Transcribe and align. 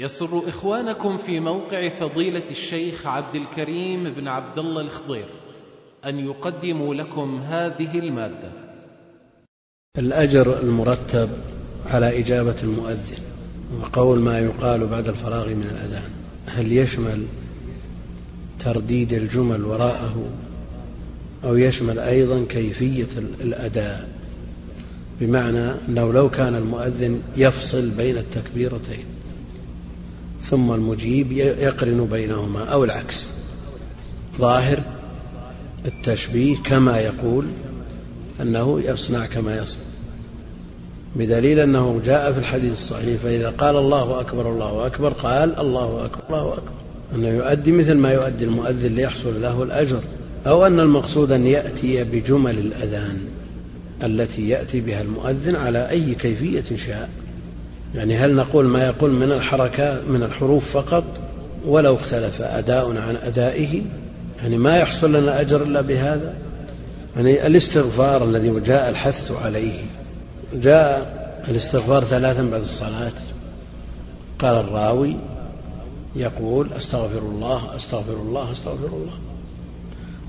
يسر 0.00 0.48
إخوانكم 0.48 1.16
في 1.16 1.40
موقع 1.40 1.88
فضيلة 1.88 2.42
الشيخ 2.50 3.06
عبد 3.06 3.34
الكريم 3.34 4.04
بن 4.04 4.28
عبد 4.28 4.58
الله 4.58 4.80
الخضير 4.80 5.26
أن 6.04 6.18
يقدموا 6.18 6.94
لكم 6.94 7.40
هذه 7.40 7.98
المادة. 7.98 8.52
الأجر 9.98 10.60
المرتب 10.60 11.30
على 11.86 12.18
إجابة 12.20 12.56
المؤذن 12.62 13.22
وقول 13.80 14.20
ما 14.20 14.38
يقال 14.38 14.86
بعد 14.86 15.08
الفراغ 15.08 15.48
من 15.48 15.62
الأذان. 15.70 16.10
هل 16.46 16.72
يشمل 16.72 17.26
ترديد 18.58 19.12
الجمل 19.12 19.64
وراءه 19.64 20.24
أو 21.44 21.56
يشمل 21.56 21.98
أيضا 21.98 22.44
كيفية 22.48 23.18
الأداء؟ 23.40 24.08
بمعنى 25.20 25.70
أنه 25.88 26.12
لو 26.12 26.30
كان 26.30 26.54
المؤذن 26.54 27.22
يفصل 27.36 27.90
بين 27.90 28.18
التكبيرتين 28.18 29.19
ثم 30.42 30.72
المجيب 30.72 31.32
يقرن 31.32 32.06
بينهما 32.06 32.64
أو 32.64 32.84
العكس. 32.84 33.26
ظاهر 34.38 34.82
التشبيه 35.86 36.56
كما 36.56 36.98
يقول 36.98 37.46
أنه 38.40 38.80
يصنع 38.80 39.26
كما 39.26 39.56
يصنع. 39.56 39.82
بدليل 41.16 41.60
أنه 41.60 42.00
جاء 42.04 42.32
في 42.32 42.38
الحديث 42.38 42.72
الصحيح 42.72 43.20
فإذا 43.20 43.50
قال 43.50 43.76
الله 43.76 44.20
أكبر 44.20 44.52
الله 44.52 44.86
أكبر 44.86 45.12
قال 45.12 45.58
الله 45.58 46.04
أكبر 46.04 46.22
الله 46.28 46.52
أكبر. 46.52 46.72
أنه 47.14 47.28
يؤدي 47.28 47.72
مثل 47.72 47.94
ما 47.94 48.12
يؤدي 48.12 48.44
المؤذن 48.44 48.94
ليحصل 48.94 49.42
له 49.42 49.62
الأجر 49.62 50.00
أو 50.46 50.66
أن 50.66 50.80
المقصود 50.80 51.32
أن 51.32 51.46
يأتي 51.46 52.04
بجمل 52.04 52.58
الأذان 52.58 53.18
التي 54.02 54.48
يأتي 54.48 54.80
بها 54.80 55.02
المؤذن 55.02 55.56
على 55.56 55.90
أي 55.90 56.14
كيفية 56.14 56.76
شاء. 56.76 57.10
يعني 57.94 58.16
هل 58.16 58.34
نقول 58.34 58.66
ما 58.66 58.86
يقول 58.86 59.10
من 59.10 59.32
الحركات 59.32 60.04
من 60.08 60.22
الحروف 60.22 60.76
فقط 60.76 61.04
ولو 61.66 61.94
اختلف 61.94 62.42
أداء 62.42 62.96
عن 62.96 63.16
أدائه؟ 63.16 63.82
يعني 64.42 64.56
ما 64.56 64.76
يحصل 64.76 65.12
لنا 65.12 65.40
أجر 65.40 65.62
إلا 65.62 65.80
بهذا؟ 65.80 66.34
يعني 67.16 67.46
الاستغفار 67.46 68.24
الذي 68.24 68.60
جاء 68.60 68.90
الحث 68.90 69.32
عليه 69.44 69.84
جاء 70.54 71.20
الاستغفار 71.48 72.04
ثلاثا 72.04 72.42
بعد 72.42 72.60
الصلاة. 72.60 73.12
قال 74.38 74.54
الراوي 74.54 75.16
يقول 76.16 76.72
أستغفر 76.72 77.18
الله 77.18 77.76
أستغفر 77.76 78.12
الله 78.12 78.52
أستغفر 78.52 78.86
الله. 78.86 79.18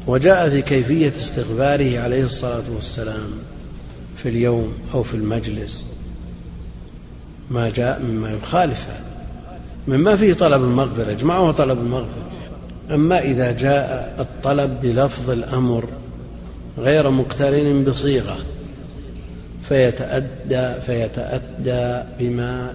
وجاء 0.08 0.50
في 0.50 0.62
كيفية 0.62 1.14
استغفاره 1.22 2.00
عليه 2.00 2.24
الصلاة 2.24 2.64
والسلام 2.76 3.30
في 4.16 4.30
اليوم 4.30 4.74
أو 4.94 5.04
في 5.04 5.14
المجلس. 5.14 5.84
ما 7.52 7.70
جاء 7.70 8.02
مما 8.02 8.32
يخالف 8.32 8.88
هذا. 8.88 9.12
مما 9.88 10.16
فيه 10.16 10.34
طلب 10.34 10.64
المغفرة 10.64 11.12
اجمعه 11.12 11.52
طلب 11.52 11.80
المغفرة. 11.80 12.30
أما 12.92 13.20
إذا 13.20 13.52
جاء 13.52 14.16
الطلب 14.20 14.82
بلفظ 14.82 15.30
الأمر 15.30 15.90
غير 16.78 17.10
مقترن 17.10 17.84
بصيغة 17.84 18.38
فيتأدى 19.64 20.82
فيتأدى 20.82 22.04
بما 22.20 22.74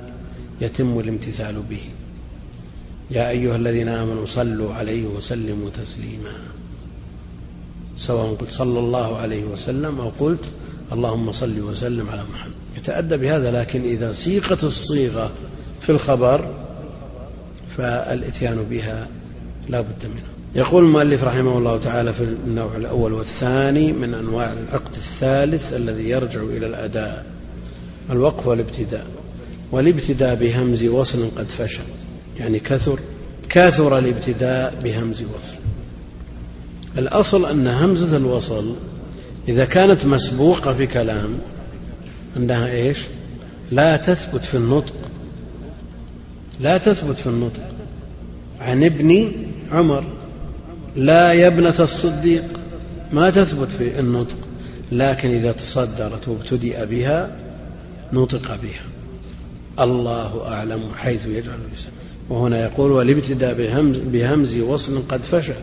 يتم 0.60 0.98
الامتثال 0.98 1.62
به. 1.70 1.82
يا 3.10 3.30
أيها 3.30 3.56
الذين 3.56 3.88
آمنوا 3.88 4.26
صلوا 4.26 4.74
عليه 4.74 5.06
وسلموا 5.06 5.70
تسليما. 5.70 6.32
سواء 7.96 8.34
قلت 8.34 8.50
صلى 8.50 8.78
الله 8.78 9.16
عليه 9.16 9.44
وسلم 9.44 10.00
أو 10.00 10.12
قلت 10.20 10.44
اللهم 10.92 11.32
صل 11.32 11.60
وسلم 11.60 12.08
على 12.08 12.22
محمد. 12.32 12.55
يتأدى 12.76 13.16
بهذا 13.16 13.50
لكن 13.50 13.82
إذا 13.84 14.12
سيقت 14.12 14.64
الصيغة 14.64 15.30
في 15.80 15.90
الخبر 15.90 16.54
فالإتيان 17.76 18.62
بها 18.70 19.08
لا 19.68 19.80
بد 19.80 20.04
منه. 20.04 20.36
يقول 20.54 20.84
المؤلف 20.84 21.24
رحمه 21.24 21.58
الله 21.58 21.78
تعالى 21.78 22.12
في 22.12 22.22
النوع 22.22 22.76
الأول 22.76 23.12
والثاني 23.12 23.92
من 23.92 24.14
أنواع 24.14 24.52
العقد 24.52 24.92
الثالث 24.96 25.72
الذي 25.74 26.08
يرجع 26.08 26.42
إلى 26.42 26.66
الأداء 26.66 27.26
الوقف 28.10 28.46
والابتداء 28.46 29.06
والابتداء 29.72 30.34
بهمز 30.34 30.84
وصل 30.84 31.30
قد 31.36 31.48
فشل. 31.48 31.84
يعني 32.38 32.60
كثر 32.60 32.98
كثر 33.48 33.98
الابتداء 33.98 34.74
بهمز 34.84 35.22
وصل. 35.22 35.56
الأصل 36.98 37.46
أن 37.46 37.68
همزة 37.68 38.16
الوصل 38.16 38.74
إذا 39.48 39.64
كانت 39.64 40.06
مسبوقة 40.06 40.74
في 40.74 40.86
كلام 40.86 41.38
أنها 42.36 42.70
إيش؟ 42.70 42.98
لا 43.72 43.96
تثبت 43.96 44.44
في 44.44 44.56
النطق. 44.56 44.94
لا 46.60 46.78
تثبت 46.78 47.18
في 47.18 47.26
النطق. 47.26 47.60
عن 48.60 48.84
ابن 48.84 49.32
عمر. 49.72 50.04
لا 50.96 51.32
يا 51.32 51.46
ابنة 51.46 51.74
الصديق. 51.80 52.44
ما 53.12 53.30
تثبت 53.30 53.70
في 53.70 54.00
النطق. 54.00 54.36
لكن 54.92 55.30
إذا 55.30 55.52
تصدرت 55.52 56.28
وابتدأ 56.28 56.84
بها 56.84 57.36
نطق 58.12 58.56
بها. 58.62 58.84
الله 59.80 60.48
أعلم 60.48 60.80
حيث 60.96 61.26
يجعل 61.26 61.58
اللسان 61.68 61.92
وهنا 62.28 62.64
يقول 62.64 62.92
والابتداء 62.92 63.54
بهمز, 63.54 63.96
بهمز 63.96 64.56
وصل 64.56 65.02
قد 65.08 65.22
فشل. 65.22 65.54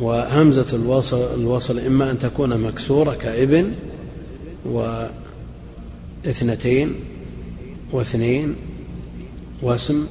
وهمزة 0.00 0.66
الوصل, 0.72 1.34
الوصل 1.34 1.78
إما 1.78 2.10
أن 2.10 2.18
تكون 2.18 2.60
مكسورة 2.60 3.14
كابن 3.14 3.72
واثنتين 6.26 6.94
واثنين 7.92 8.56
واسم 9.62 10.06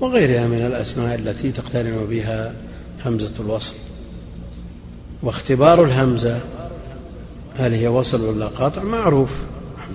وغيرها 0.00 0.46
من 0.46 0.66
الأسماء 0.66 1.14
التي 1.14 1.52
تقترن 1.52 2.06
بها 2.10 2.54
همزة 3.04 3.32
الوصل. 3.40 3.74
واختبار 5.22 5.84
الهمزة 5.84 6.40
هل 7.56 7.72
هي 7.72 7.88
وصل 7.88 8.24
ولا 8.24 8.46
قاطع؟ 8.46 8.82
معروف. 8.82 9.30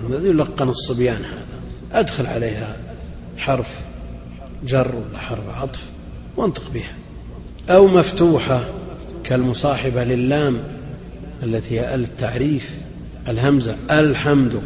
الذي 0.08 0.28
يلقن 0.28 0.68
الصبيان 0.68 1.22
هذا. 1.24 1.46
أدخل 2.00 2.26
عليها 2.26 2.76
حرف 3.36 3.80
جر 4.66 4.94
ولا 4.96 5.18
حرف 5.18 5.48
عطف 5.48 5.90
وانطق 6.36 6.70
بها. 6.74 6.94
أو 7.70 7.86
مفتوحة 7.86 8.64
كالمصاحبة 9.24 10.04
للام 10.04 10.58
التي 11.42 11.80
هي 11.80 11.94
التعريف 11.94 12.78
الهمزة 13.28 13.76
الحمد. 13.90 14.62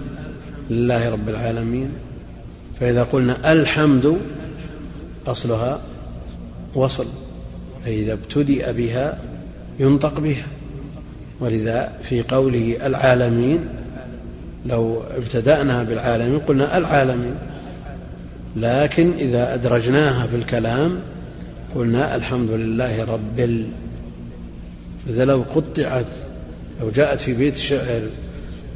لله 0.71 1.11
رب 1.11 1.29
العالمين. 1.29 1.89
فإذا 2.81 3.03
قلنا 3.03 3.53
الحمد 3.53 4.17
أصلها 5.27 5.81
وصل. 6.75 7.06
فإذا 7.84 8.12
ابتدأ 8.12 8.73
بها 8.73 9.19
ينطق 9.78 10.21
بها. 10.21 10.47
ولذا 11.41 11.93
في 12.03 12.23
قوله 12.23 12.87
العالمين 12.87 13.69
لو 14.67 15.03
ابتدأنا 15.17 15.83
بالعالمين 15.83 16.39
قلنا 16.39 16.78
العالمين. 16.78 17.34
لكن 18.57 19.12
إذا 19.12 19.55
أدرجناها 19.55 20.27
في 20.27 20.37
الكلام 20.37 21.01
قلنا 21.75 22.17
الحمد 22.17 22.51
لله 22.51 23.05
رب 23.05 23.39
ال. 23.39 23.67
إذا 25.09 25.25
لو 25.25 25.45
قطعت 25.55 26.07
لو 26.81 26.91
جاءت 26.91 27.21
في 27.21 27.34
بيت 27.34 27.57
شعر 27.57 28.03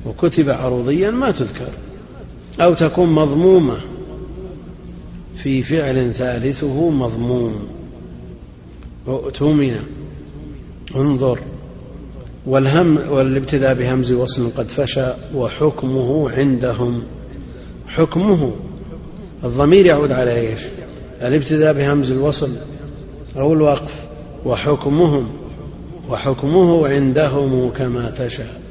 وكتب 0.06 0.50
عروضيا 0.50 1.10
ما 1.10 1.30
تذكر 1.30 1.68
أو 2.60 2.74
تكون 2.74 3.08
مضمومة 3.08 3.80
في 5.36 5.62
فعل 5.62 6.14
ثالثه 6.14 6.90
مضموم. 6.90 7.68
اؤتمن 9.08 9.76
انظر. 10.96 11.38
والهم 12.46 12.98
والابتداء 13.10 13.74
بهمز 13.74 14.12
وصل 14.12 14.50
قد 14.56 14.68
فشى 14.68 15.06
وحكمه 15.34 16.30
عندهم. 16.30 17.02
حكمه 17.86 18.52
الضمير 19.44 19.86
يعود 19.86 20.12
على 20.12 20.40
إيش؟ 20.40 20.60
الابتداء 21.22 21.72
بهمز 21.72 22.10
الوصل 22.10 22.50
أو 23.36 23.52
الوقف. 23.52 24.06
وحكمهم 24.44 25.28
وحكمه 26.10 26.88
عندهم 26.88 27.70
كما 27.70 28.10
تشاء. 28.10 28.61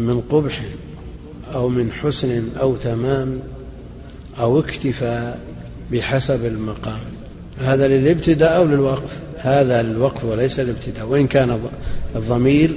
من 0.00 0.20
قبح 0.20 0.62
أو 1.54 1.68
من 1.68 1.92
حسن 1.92 2.48
أو 2.60 2.76
تمام 2.76 3.40
أو 4.40 4.60
اكتفاء 4.60 5.40
بحسب 5.92 6.44
المقام. 6.44 7.00
هذا 7.58 7.88
للابتداء 7.88 8.56
أو 8.56 8.64
للوقف؟ 8.64 9.20
هذا 9.36 9.82
للوقف 9.82 10.24
وليس 10.24 10.60
الابتداء. 10.60 11.06
وإن 11.06 11.26
كان 11.26 11.60
الضمير 12.16 12.76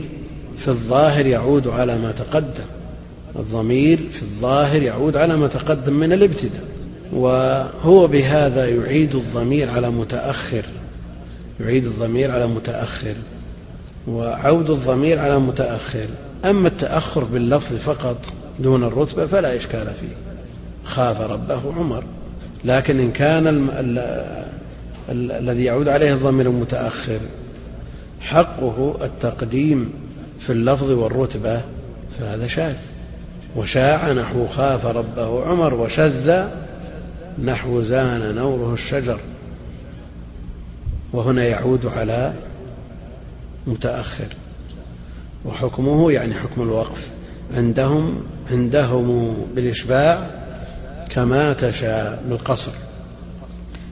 في 0.57 0.67
الظاهر 0.67 1.25
يعود 1.25 1.67
على 1.67 1.97
ما 1.97 2.11
تقدم. 2.11 2.63
الضمير 3.35 3.97
في 4.11 4.21
الظاهر 4.21 4.81
يعود 4.81 5.17
على 5.17 5.37
ما 5.37 5.47
تقدم 5.47 5.93
من 5.93 6.13
الابتداء. 6.13 6.63
وهو 7.13 8.07
بهذا 8.07 8.65
يعيد 8.65 9.15
الضمير 9.15 9.69
على 9.69 9.89
متأخر. 9.89 10.65
يعيد 11.59 11.85
الضمير 11.85 12.31
على 12.31 12.47
متأخر. 12.47 13.15
وعود 14.07 14.69
الضمير 14.69 15.19
على 15.19 15.39
متأخر. 15.39 16.07
أما 16.45 16.67
التأخر 16.67 17.23
باللفظ 17.23 17.75
فقط 17.75 18.17
دون 18.59 18.83
الرتبة 18.83 19.25
فلا 19.25 19.55
إشكال 19.55 19.93
فيه. 20.01 20.15
خاف 20.85 21.21
ربه 21.21 21.73
عمر. 21.73 22.03
لكن 22.65 22.99
إن 22.99 23.11
كان 23.11 23.47
ال 23.47 23.69
ال 23.69 23.99
ال 25.09 25.31
الذي 25.31 25.63
يعود 25.63 25.87
عليه 25.87 26.13
الضمير 26.13 26.47
المتأخر 26.47 27.19
حقه 28.21 28.97
التقديم 29.01 29.93
في 30.39 30.49
اللفظ 30.49 30.91
والرتبة 30.91 31.61
فهذا 32.19 32.47
شاذ. 32.47 32.75
وشاع 33.55 34.11
نحو 34.11 34.47
خاف 34.47 34.85
ربه 34.85 35.45
عمر 35.45 35.73
وشذ 35.73 36.45
نحو 37.43 37.81
زان 37.81 38.35
نوره 38.35 38.73
الشجر. 38.73 39.19
وهنا 41.13 41.45
يعود 41.45 41.85
على 41.85 42.33
متأخر. 43.67 44.27
وحكمه 45.45 46.11
يعني 46.11 46.33
حكم 46.33 46.61
الوقف. 46.61 47.11
عندهم 47.53 48.15
عندهم 48.51 49.35
بالإشباع 49.55 50.29
كما 51.09 51.53
تشاء 51.53 52.23
بالقصر. 52.29 52.71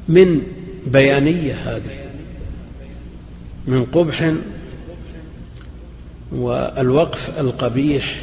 من 0.09 0.41
بيانية 0.87 1.53
هذه 1.53 2.01
من 3.67 3.85
قبح 3.85 4.33
والوقف 6.31 7.39
القبيح 7.39 8.21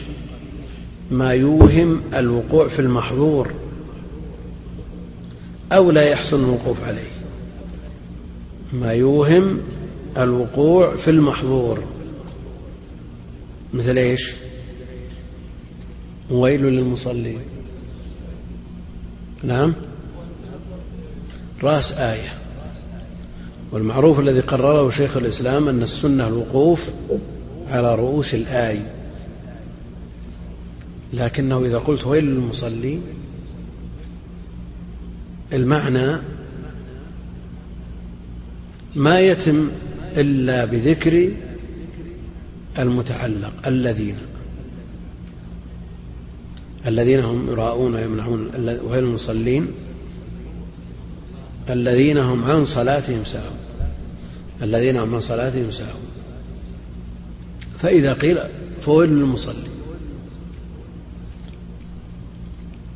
ما 1.10 1.32
يوهم 1.32 2.00
الوقوع 2.14 2.68
في 2.68 2.78
المحظور 2.78 3.52
أو 5.72 5.90
لا 5.90 6.02
يحصل 6.02 6.40
الوقوف 6.44 6.84
عليه. 6.84 7.10
ما 8.72 8.92
يوهم 8.92 9.60
الوقوع 10.18 10.96
في 10.96 11.10
المحظور. 11.10 11.82
مثل 13.74 13.98
إيش؟ 13.98 14.34
ويل 16.30 16.62
للمصلين. 16.62 17.40
نعم. 19.42 19.74
رأس 21.62 21.92
آية. 21.92 22.38
والمعروف 23.72 24.20
الذي 24.20 24.40
قرره 24.40 24.90
شيخ 24.90 25.16
الإسلام 25.16 25.68
أن 25.68 25.82
السنة 25.82 26.26
الوقوف 26.26 26.90
على 27.68 27.94
رؤوس 27.94 28.34
الآي. 28.34 28.82
لكنه 31.12 31.64
إذا 31.64 31.78
قلت 31.78 32.06
ويل 32.06 32.24
للمصلين 32.24 33.02
المعنى 35.52 36.16
ما 38.94 39.20
يتم 39.20 39.68
إلا 40.16 40.64
بذكر 40.64 41.32
المتعلق 42.78 43.52
الذين. 43.66 44.16
الذين 46.86 47.20
هم 47.20 47.50
يراءون 47.50 47.94
ويمنعون 47.94 48.50
ويل 48.84 49.04
المصلين. 49.04 49.66
الذين 51.70 52.18
هم 52.18 52.44
عن 52.44 52.64
صلاتهم 52.64 53.24
ساهون. 53.24 53.58
الذين 54.62 54.96
هم 54.96 55.14
عن 55.14 55.20
صلاتهم 55.20 55.70
ساهون. 55.70 56.08
فإذا 57.78 58.12
قيل 58.12 58.38
فويل 58.82 59.10
للمصلي. 59.10 59.68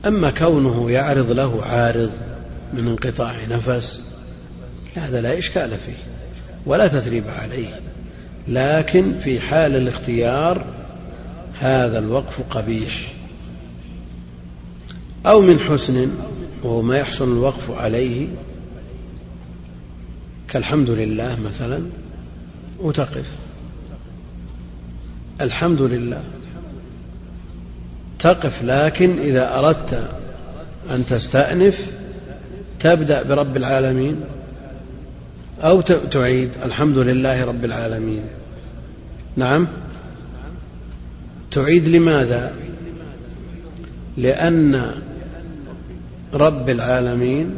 أما 0.06 0.30
كونه 0.30 0.90
يعرض 0.90 1.32
له 1.32 1.64
عارض 1.64 2.10
من 2.72 2.86
انقطاع 2.86 3.44
نفس 3.46 4.00
هذا 4.94 5.20
لا 5.20 5.38
إشكال 5.38 5.70
فيه 5.70 5.96
ولا 6.66 6.88
تثريب 6.88 7.28
عليه. 7.28 7.91
لكن 8.48 9.18
في 9.18 9.40
حال 9.40 9.76
الاختيار 9.76 10.64
هذا 11.58 11.98
الوقف 11.98 12.40
قبيح. 12.50 13.12
أو 15.26 15.40
من 15.40 15.58
حسن 15.58 16.10
وهو 16.62 16.82
ما 16.82 16.98
يحسن 16.98 17.24
الوقف 17.32 17.70
عليه 17.70 18.28
كالحمد 20.48 20.90
لله 20.90 21.40
مثلا 21.40 21.82
وتقف. 22.80 23.26
الحمد 25.40 25.82
لله. 25.82 26.24
تقف 28.18 28.62
لكن 28.62 29.18
إذا 29.18 29.58
أردت 29.58 30.08
أن 30.90 31.06
تستأنف 31.06 31.92
تبدأ 32.80 33.22
برب 33.22 33.56
العالمين. 33.56 34.20
أو 35.64 35.80
تعيد. 35.80 36.50
الحمد 36.64 36.98
لله 36.98 37.44
رب 37.44 37.64
العالمين. 37.64 38.22
نعم. 39.36 39.68
تعيد 41.50 41.88
لماذا؟ 41.88 42.52
لأن 44.16 44.90
رب 46.34 46.68
العالمين 46.68 47.56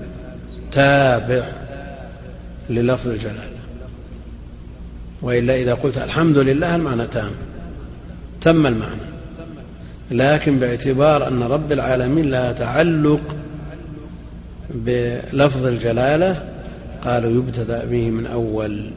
تابع 0.73 1.47
للفظ 2.71 3.09
الجلالة. 3.09 3.59
وإلا 5.23 5.57
إذا 5.57 5.75
قلت 5.75 5.99
الحمد 5.99 6.39
لله 6.39 6.77
المعنى 6.77 7.07
تام. 7.07 7.31
تم 8.41 8.67
المعنى. 8.67 9.15
لكن 10.11 10.59
باعتبار 10.59 11.29
أن 11.29 11.43
رب 11.43 11.73
العالمين 11.73 12.31
لا 12.31 12.53
تعلق 12.53 13.37
بلفظ 14.71 15.67
الجلالة 15.67 16.54
قالوا 17.05 17.31
يبتدأ 17.31 17.85
به 17.85 18.11
من 18.11 18.27
أول. 18.27 18.91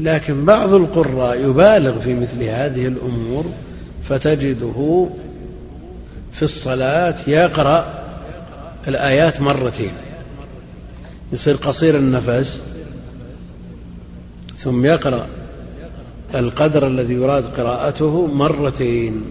لكن 0.00 0.44
بعض 0.44 0.74
القراء 0.74 1.50
يبالغ 1.50 1.98
في 1.98 2.14
مثل 2.14 2.42
هذه 2.42 2.86
الأمور 2.86 3.44
فتجده 4.02 5.08
في 6.32 6.42
الصلاة 6.42 7.16
يقرأ 7.26 8.04
الآيات 8.88 9.40
مرتين. 9.40 9.92
يصير 11.32 11.56
قصير 11.56 11.96
النفس 11.96 12.60
ثم 14.58 14.84
يقرأ 14.84 15.26
القدر 16.34 16.86
الذي 16.86 17.14
يراد 17.14 17.44
قراءته 17.44 18.26
مرتين. 18.26 19.22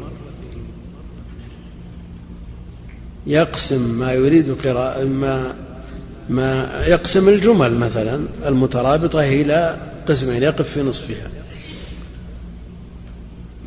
يقسم 3.28 3.82
ما 3.82 4.14
يريد 4.14 4.56
قراءة 4.66 5.04
ما 5.04 5.65
ما 6.30 6.82
يقسم 6.86 7.30
الجمل 7.30 7.74
مثلا 7.74 8.26
المترابطة 8.46 9.20
إلى 9.20 9.78
قسمين 10.08 10.44
يقف 10.44 10.70
في 10.70 10.82
نصفها. 10.82 11.28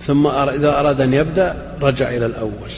ثم 0.01 0.27
إذا 0.27 0.81
أراد 0.81 1.01
أن 1.01 1.15
يبدأ 1.15 1.77
رجع 1.83 2.11
إلى 2.11 2.27
الأول. 2.27 2.71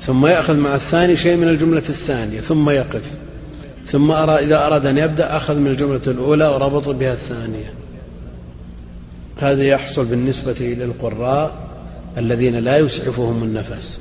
ثم 0.00 0.26
يأخذ 0.26 0.56
مع 0.56 0.74
الثاني 0.74 1.16
شيء 1.16 1.36
من 1.36 1.48
الجملة 1.48 1.82
الثانية 1.88 2.40
ثم 2.40 2.70
يقف. 2.70 3.02
ثم 3.86 4.12
إذا 4.12 4.66
أراد 4.66 4.86
أن 4.86 4.98
يبدأ 4.98 5.36
أخذ 5.36 5.56
من 5.58 5.66
الجملة 5.66 6.00
الأولى 6.06 6.46
وربط 6.46 6.88
بها 6.88 7.12
الثانية. 7.12 7.72
هذا 9.38 9.62
يحصل 9.62 10.04
بالنسبة 10.04 10.56
للقراء 10.60 11.68
الذين 12.18 12.56
لا 12.56 12.78
يسعفهم 12.78 13.42
النفس. 13.42 13.98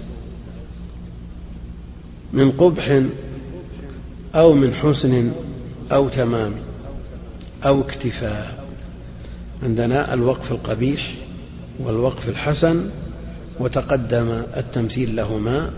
من 2.34 2.52
قبح 2.52 3.02
أو 4.36 4.54
من 4.54 4.74
حسن 4.74 5.32
أو 5.92 6.10
تمام 6.10 6.52
أو 7.66 7.82
اكتفاء. 7.82 8.66
عندنا 9.64 10.14
الوقف 10.14 10.52
القبيح 10.52 11.16
والوقف 11.80 12.30
الحسن 12.30 12.90
وتقدم 13.60 14.44
التمثيل 14.58 15.16
لهما 15.16 15.72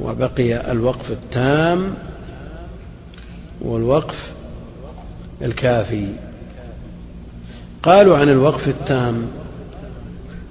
وبقي 0.00 0.72
الوقف 0.72 1.10
التام 1.10 1.94
والوقف 3.60 4.32
الكافي. 5.42 6.08
قالوا 7.82 8.18
عن 8.18 8.28
الوقف 8.28 8.68
التام 8.68 9.26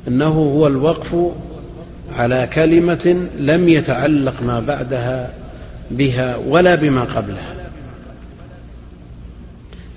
إنه 0.07 0.27
هو 0.27 0.67
الوقف 0.67 1.15
على 2.11 2.49
كلمة 2.53 3.27
لم 3.37 3.69
يتعلق 3.69 4.41
ما 4.41 4.59
بعدها 4.59 5.42
بها 5.93 6.35
ولا 6.35 6.75
بما 6.75 7.03
قبلها. 7.03 7.55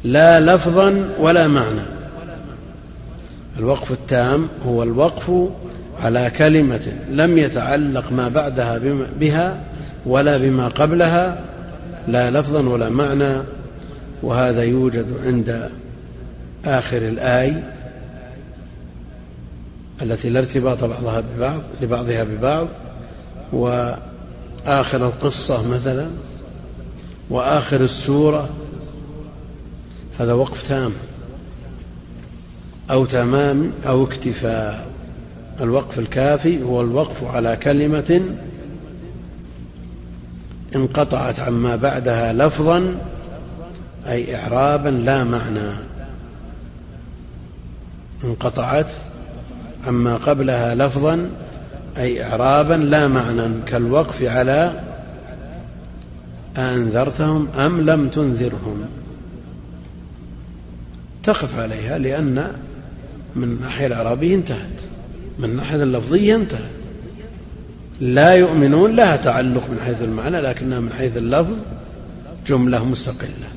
لا 0.05 0.41
لفظا 0.41 1.09
ولا 1.19 1.49
معنى. 1.49 1.87
الوقف 3.59 3.93
التام 3.93 4.49
هو 4.67 4.83
الوقف 4.83 5.33
على 6.03 6.31
كلمة 6.31 6.93
لم 7.11 7.39
يتعلق 7.39 8.13
ما 8.13 8.29
بعدها 8.29 8.81
بها 9.21 9.61
ولا 10.07 10.39
بما 10.39 10.69
قبلها. 10.69 11.45
لا 12.09 12.31
لفظا 12.31 12.69
ولا 12.69 12.89
معنى. 12.89 13.43
وهذا 14.23 14.63
يوجد 14.63 15.07
عند 15.25 15.71
آخر 16.65 16.97
الآي 16.97 17.63
التي 20.03 20.31
لا 20.31 20.41
ارتباط 20.41 20.85
بعضها 20.85 21.21
ببعض 21.21 21.61
لبعضها 21.83 22.25
ببعض. 22.25 22.67
وآخر 24.67 25.07
القصة 25.07 25.69
مثلا 25.69 26.07
وآخر 27.31 27.81
السورة 27.81 28.49
هذا 30.19 30.33
وقف 30.33 30.69
تام 30.69 30.93
أو 32.91 33.05
تمام 33.05 33.73
أو 33.87 34.05
اكتفاء. 34.05 34.87
الوقف 35.61 35.99
الكافي 35.99 36.63
هو 36.63 36.81
الوقف 36.81 37.25
على 37.25 37.57
كلمة 37.57 38.21
انقطعت 40.77 41.41
عما 41.41 41.77
بعدها 41.77 42.33
لفظا 42.33 42.97
أي 44.07 44.37
إعرابا 44.37 44.89
لا 44.89 45.25
معنى. 45.25 45.71
انقطعت 48.25 48.91
عما 49.87 50.17
قبلها 50.17 50.75
لفظا 50.75 51.31
أي 51.99 52.25
إعرابا 52.25 52.75
لا 52.75 53.09
معنى 53.09 53.49
كالوقف 53.67 54.23
على 54.23 54.81
أنذرتهم 56.57 57.49
أم 57.49 57.81
لم 57.81 58.09
تنذرهم. 58.09 58.85
تقف 61.23 61.59
عليها 61.59 61.99
لأن 61.99 62.53
من 63.37 63.43
الناحية 63.45 63.87
العربية 63.87 64.35
انتهت 64.35 64.81
من 65.39 65.45
الناحية 65.45 65.83
اللفظية 65.83 66.35
انتهت. 66.37 66.61
لا 68.01 68.35
يؤمنون 68.35 68.97
لها 68.97 69.17
تعلق 69.17 69.71
من 69.71 69.81
حيث 69.85 70.03
المعنى 70.03 70.41
لكنها 70.41 70.81
من 70.81 70.93
حيث 70.93 71.17
اللفظ 71.17 71.55
جملة 72.47 72.85
مستقلة. 72.85 73.49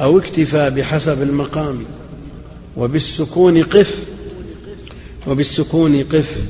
أو 0.00 0.18
اكتفى 0.18 0.70
بحسب 0.70 1.22
المقام 1.22 1.84
وبالسكون 2.76 3.62
قف 3.62 4.04
وبالسكون 5.26 6.02
قف. 6.02 6.42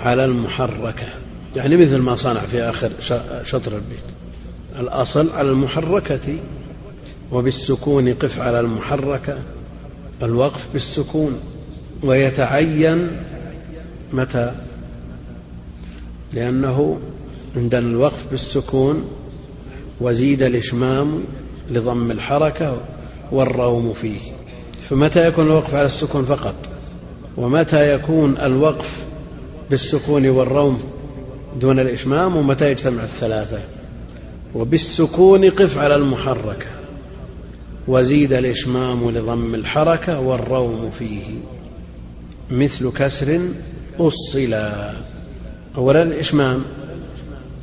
على 0.00 0.24
المحركة. 0.24 1.06
يعني 1.56 1.76
مثل 1.76 1.96
ما 1.96 2.16
صنع 2.16 2.40
في 2.40 2.62
آخر 2.62 2.92
شطر 3.44 3.72
البيت. 3.76 4.02
الأصل 4.78 5.30
على 5.32 5.50
المحركة 5.50 6.38
وبالسكون 7.32 8.14
قف 8.14 8.40
على 8.40 8.60
المحركة. 8.60 9.38
الوقف 10.22 10.68
بالسكون 10.72 11.40
ويتعين 12.02 13.08
متى؟ 14.12 14.54
لأنه 16.32 17.00
عندنا 17.56 17.86
الوقف 17.86 18.26
بالسكون 18.30 19.08
وزيد 20.00 20.42
الإشمام 20.42 21.24
لضم 21.70 22.10
الحركة 22.10 22.80
والروم 23.32 23.92
فيه. 23.92 24.20
فمتى 24.88 25.28
يكون 25.28 25.46
الوقف 25.46 25.74
على 25.74 25.86
السكون 25.86 26.24
فقط؟ 26.24 26.54
ومتى 27.36 27.94
يكون 27.94 28.38
الوقف 28.38 29.09
بالسكون 29.70 30.28
والروم 30.28 30.80
دون 31.60 31.80
الإشمام 31.80 32.36
ومتى 32.36 32.70
يجتمع 32.70 33.02
الثلاثة؟ 33.02 33.58
وبالسكون 34.54 35.50
قف 35.50 35.78
على 35.78 35.96
المحركة 35.96 36.66
وزيد 37.88 38.32
الإشمام 38.32 39.10
لضم 39.10 39.54
الحركة 39.54 40.20
والروم 40.20 40.90
فيه. 40.98 41.24
مثل 42.50 42.92
كسر 42.92 43.40
أصلا 44.00 44.92
أولا 45.76 46.02
الإشمام 46.02 46.62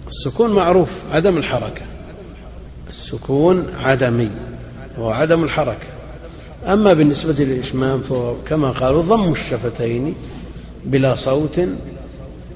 السكون 0.07 0.51
معروف 0.51 0.89
عدم 1.11 1.37
الحركة. 1.37 1.85
السكون 2.89 3.67
عدمي 3.79 4.31
وهو 4.97 5.09
عدم 5.09 5.43
الحركة. 5.43 5.87
أما 6.65 6.93
بالنسبة 6.93 7.33
للإشمام 7.33 7.99
فهو 7.99 8.35
كما 8.49 8.71
قالوا 8.71 9.01
ضم 9.01 9.31
الشفتين 9.31 10.15
بلا 10.85 11.15
صوت 11.15 11.59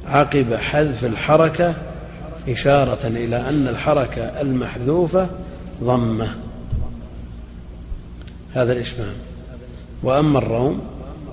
عقب 0.06 0.54
حذف 0.54 1.06
الحركة 1.06 1.76
إشارة 2.50 3.08
إلى 3.08 3.50
أن 3.50 3.68
الحركة 3.68 4.42
المحذوفة 4.42 5.30
ضمة. 5.84 6.36
هذا 8.54 8.74
الإشمام. 8.74 9.14
وأما 10.04 10.40
الروم 10.40 10.82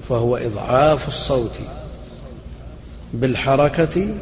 فهو 0.08 0.36
إضعاف 0.36 1.08
الصوت 1.08 1.58
بالحركة 3.14 4.14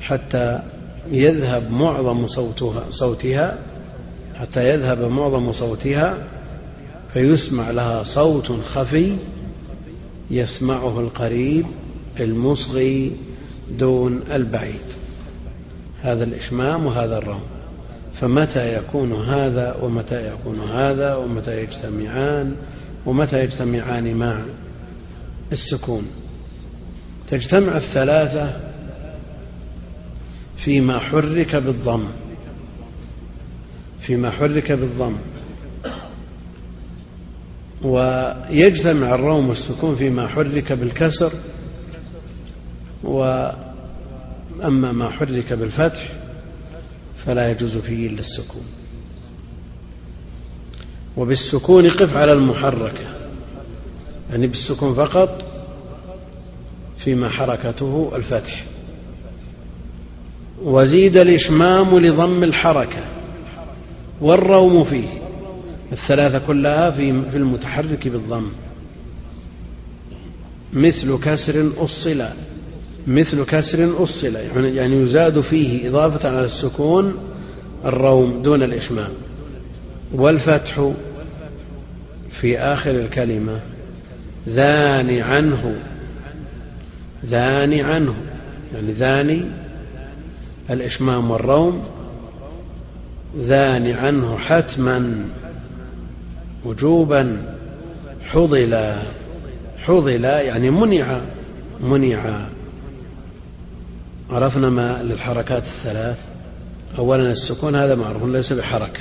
حتى 0.00 0.62
يذهب 1.10 1.72
معظم 1.72 2.26
صوتها 2.26 2.84
صوتها 2.90 3.58
حتى 4.34 4.74
يذهب 4.74 5.00
معظم 5.00 5.52
صوتها 5.52 6.18
فيسمع 7.14 7.70
لها 7.70 8.02
صوت 8.02 8.52
خفي 8.74 9.16
يسمعه 10.30 11.00
القريب 11.00 11.66
المصغي 12.20 13.12
دون 13.70 14.20
البعيد. 14.32 14.80
هذا 16.02 16.24
الإشمام 16.24 16.86
وهذا 16.86 17.18
الروم 17.18 17.42
فمتى 18.14 18.76
يكون 18.76 19.12
هذا 19.12 19.76
ومتى 19.82 20.28
يكون 20.28 20.60
هذا 20.60 21.14
ومتى 21.14 21.62
يجتمعان 21.62 22.56
ومتى 23.06 23.40
يجتمعان 23.40 24.14
مع 24.14 24.42
السكون. 25.52 26.06
تجتمع 27.30 27.76
الثلاثة 27.76 28.60
فيما 30.56 30.98
حرك 30.98 31.56
بالضم. 31.56 32.04
فيما 34.00 34.30
حرك 34.30 34.72
بالضم. 34.72 35.16
ويجتمع 37.82 39.14
الروم 39.14 39.48
والسكون 39.48 39.96
فيما 39.96 40.28
حرك 40.28 40.72
بالكسر 40.72 41.32
وأما 43.04 44.92
ما 44.92 45.10
حرك 45.10 45.52
بالفتح 45.52 46.12
فلا 47.26 47.50
يجوز 47.50 47.76
فيه 47.76 48.06
إلا 48.06 48.20
السكون. 48.20 48.64
وبالسكون 51.16 51.90
قف 51.90 52.16
على 52.16 52.32
المحركة 52.32 53.04
يعني 54.30 54.46
بالسكون 54.46 54.94
فقط 54.94 55.44
فيما 56.98 57.28
حركته 57.28 58.12
الفتح. 58.16 58.64
وزيد 60.62 61.16
الإشمام 61.16 61.98
لضم 61.98 62.44
الحركة 62.44 63.04
والروم 64.20 64.84
فيه 64.84 65.08
الثلاثة 65.92 66.38
كلها 66.46 66.90
في 66.90 67.30
في 67.30 67.36
المتحرك 67.36 68.08
بالضم 68.08 68.48
مثل 70.72 71.18
كسر 71.18 71.70
أصل 71.78 72.24
مثل 73.06 73.44
كسر 73.44 74.04
أصل 74.04 74.34
يعني, 74.34 74.76
يعني 74.76 74.96
يزاد 75.02 75.40
فيه 75.40 75.88
إضافة 75.88 76.28
على 76.28 76.44
السكون 76.44 77.18
الروم 77.84 78.42
دون 78.42 78.62
الإشمام. 78.62 79.10
والفتح 80.12 80.92
في 82.30 82.58
آخر 82.58 82.90
الكلمة 82.90 83.60
ذاني 84.48 85.22
عنه 85.22 85.74
ذاني 87.26 87.82
عنه 87.82 88.14
يعني 88.74 88.92
ذاني 88.92 89.42
الإشمام 90.70 91.30
والروم 91.30 91.82
ذاني 93.36 93.92
عنه 93.92 94.38
حتما 94.38 95.28
وجوبا 96.64 97.36
حضل 98.30 98.94
حضل 99.78 100.24
يعني 100.24 100.70
منع 100.70 101.20
منع 101.80 102.46
عرفنا 104.32 104.70
ما 104.70 105.02
للحركات 105.02 105.62
الثلاث. 105.62 106.24
أولا 106.98 107.32
السكون 107.32 107.76
هذا 107.76 107.94
معروف 107.94 108.24
ليس 108.24 108.52
بحركة 108.52 109.00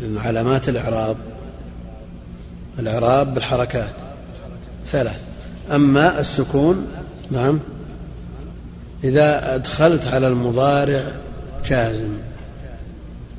لأن 0.00 0.18
علامات 0.18 0.68
الإعراب 0.68 1.16
الإعراب 2.78 3.34
بالحركات 3.34 3.94
ثلاث. 4.86 5.24
أما 5.74 6.20
السكون 6.20 6.86
نعم 7.30 7.60
إذا 9.04 9.54
أدخلت 9.54 10.06
على 10.06 10.28
المضارع 10.28 11.12
جازم. 11.66 12.18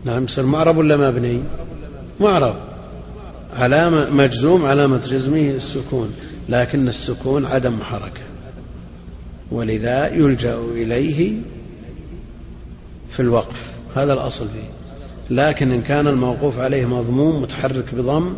نعم 0.06 0.24
يصير 0.24 0.46
معرب 0.46 0.78
ولا 0.78 0.98
مبني؟ 0.98 1.44
معرب. 2.20 2.56
علامة 3.54 4.10
مجزوم 4.10 4.66
علامة 4.66 4.98
جزمه 4.98 5.50
السكون 5.50 6.14
لكن 6.50 6.88
السكون 6.88 7.46
عدم 7.46 7.84
حركة. 7.84 8.29
ولذا 9.52 10.08
يلجأ 10.14 10.56
إليه 10.56 11.38
في 13.10 13.20
الوقف. 13.20 13.72
هذا 13.96 14.14
الأصل 14.14 14.48
فيه. 14.48 14.70
لكن 15.36 15.72
إن 15.72 15.82
كان 15.82 16.08
الموقوف 16.08 16.60
عليه 16.60 16.86
مضموم 16.86 17.42
متحرك 17.42 17.96
بضم 17.96 18.34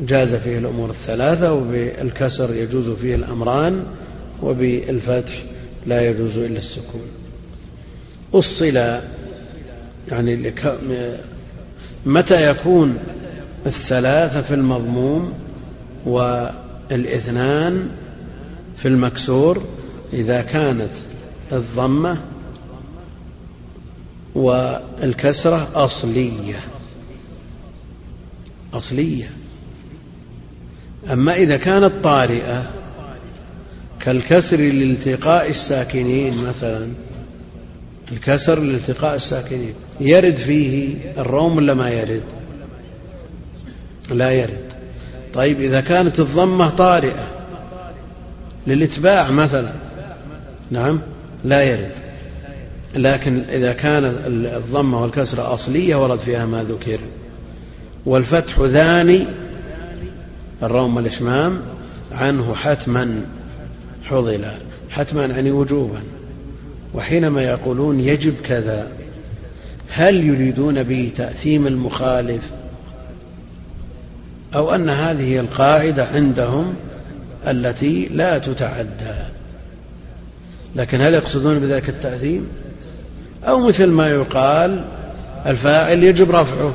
جاز 0.00 0.34
فيه 0.34 0.58
الأمور 0.58 0.90
الثلاثة 0.90 1.52
وبالكسر 1.52 2.54
يجوز 2.54 2.90
فيه 2.90 3.14
الأمران 3.14 3.84
وبالفتح 4.42 5.42
لا 5.86 6.08
يجوز 6.10 6.38
إلا 6.38 6.58
السكون. 6.58 7.06
أصل 8.34 9.00
يعني 10.10 10.52
متى 12.06 12.50
يكون 12.50 12.98
الثلاثة 13.66 14.42
في 14.42 14.54
المضموم 14.54 15.32
والإثنان 16.06 17.88
في 18.76 18.88
المكسور؟ 18.88 19.62
إذا 20.12 20.42
كانت 20.42 20.90
الضمة 21.52 22.20
والكسرة 24.34 25.68
أصلية. 25.74 26.58
أصلية. 28.74 29.30
أما 31.12 31.34
إذا 31.34 31.56
كانت 31.56 32.04
طارئة 32.04 32.70
كالكسر 34.00 34.56
لالتقاء 34.56 35.50
الساكنين 35.50 36.44
مثلا 36.44 36.88
الكسر 38.12 38.60
لالتقاء 38.60 39.16
الساكنين 39.16 39.74
يرد 40.00 40.36
فيه 40.36 40.96
الروم 41.18 41.56
ولا 41.56 41.74
ما 41.74 41.90
يرد؟ 41.90 42.22
لا 44.10 44.30
يرد. 44.30 44.72
طيب 45.32 45.60
إذا 45.60 45.80
كانت 45.80 46.20
الضمة 46.20 46.70
طارئة 46.70 47.26
للإتباع 48.66 49.30
مثلا 49.30 49.87
نعم؟ 50.70 51.00
لا 51.44 51.62
يرد. 51.62 51.92
لكن 52.94 53.42
إذا 53.48 53.72
كان 53.72 54.04
الضمة 54.56 55.02
والكسرة 55.02 55.54
أصلية 55.54 55.96
ورد 56.02 56.18
فيها 56.18 56.46
ما 56.46 56.64
ذكر. 56.64 57.00
والفتح 58.06 58.60
ذاني 58.60 59.26
الروم 60.62 60.96
والإشمام 60.96 61.60
عنه 62.12 62.54
حتما 62.54 63.22
حضل. 64.04 64.44
حتما 64.90 65.24
يعني 65.24 65.50
وجوبا. 65.50 66.02
وحينما 66.94 67.42
يقولون 67.42 68.00
يجب 68.00 68.34
كذا 68.44 68.88
هل 69.90 70.26
يريدون 70.26 70.82
به 70.82 71.12
تأثيم 71.16 71.66
المخالف؟ 71.66 72.42
أو 74.54 74.74
أن 74.74 74.90
هذه 74.90 75.40
القاعدة 75.40 76.06
عندهم 76.06 76.74
التي 77.46 78.08
لا 78.08 78.38
تتعدى. 78.38 79.37
لكن 80.78 81.00
هل 81.00 81.14
يقصدون 81.14 81.58
بذلك 81.58 81.88
التأثيم 81.88 82.48
أو 83.44 83.66
مثل 83.66 83.86
ما 83.86 84.08
يقال 84.08 84.84
الفاعل 85.46 86.02
يجب 86.02 86.30
رفعه. 86.30 86.74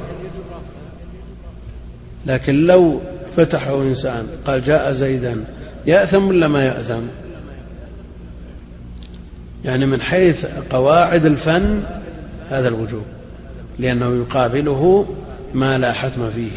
لكن 2.26 2.68
لو 2.68 3.02
فتحه 3.38 3.82
إنسان 3.82 4.28
قال 4.46 4.64
جاء 4.64 4.94
زيدا 4.94 5.44
يأثم 5.86 6.28
ولا 6.28 6.48
ما 6.48 6.66
يأثم؟ 6.66 7.02
يعني 9.66 9.86
من 9.86 10.02
حيث 10.02 10.46
قواعد 10.70 11.26
الفن 11.26 11.84
هذا 12.50 12.68
الوجوب 12.68 13.04
لأنه 13.80 14.16
يقابله 14.16 15.06
ما 15.54 15.78
لا 15.78 15.94
حتم 15.94 16.30
فيه. 16.30 16.52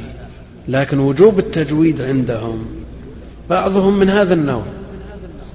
لكن 0.68 0.98
وجوب 0.98 1.38
التجويد 1.38 2.00
عندهم 2.02 2.66
بعضهم 3.50 3.98
من 3.98 4.08
هذا 4.10 4.34
النوع. 4.34 4.64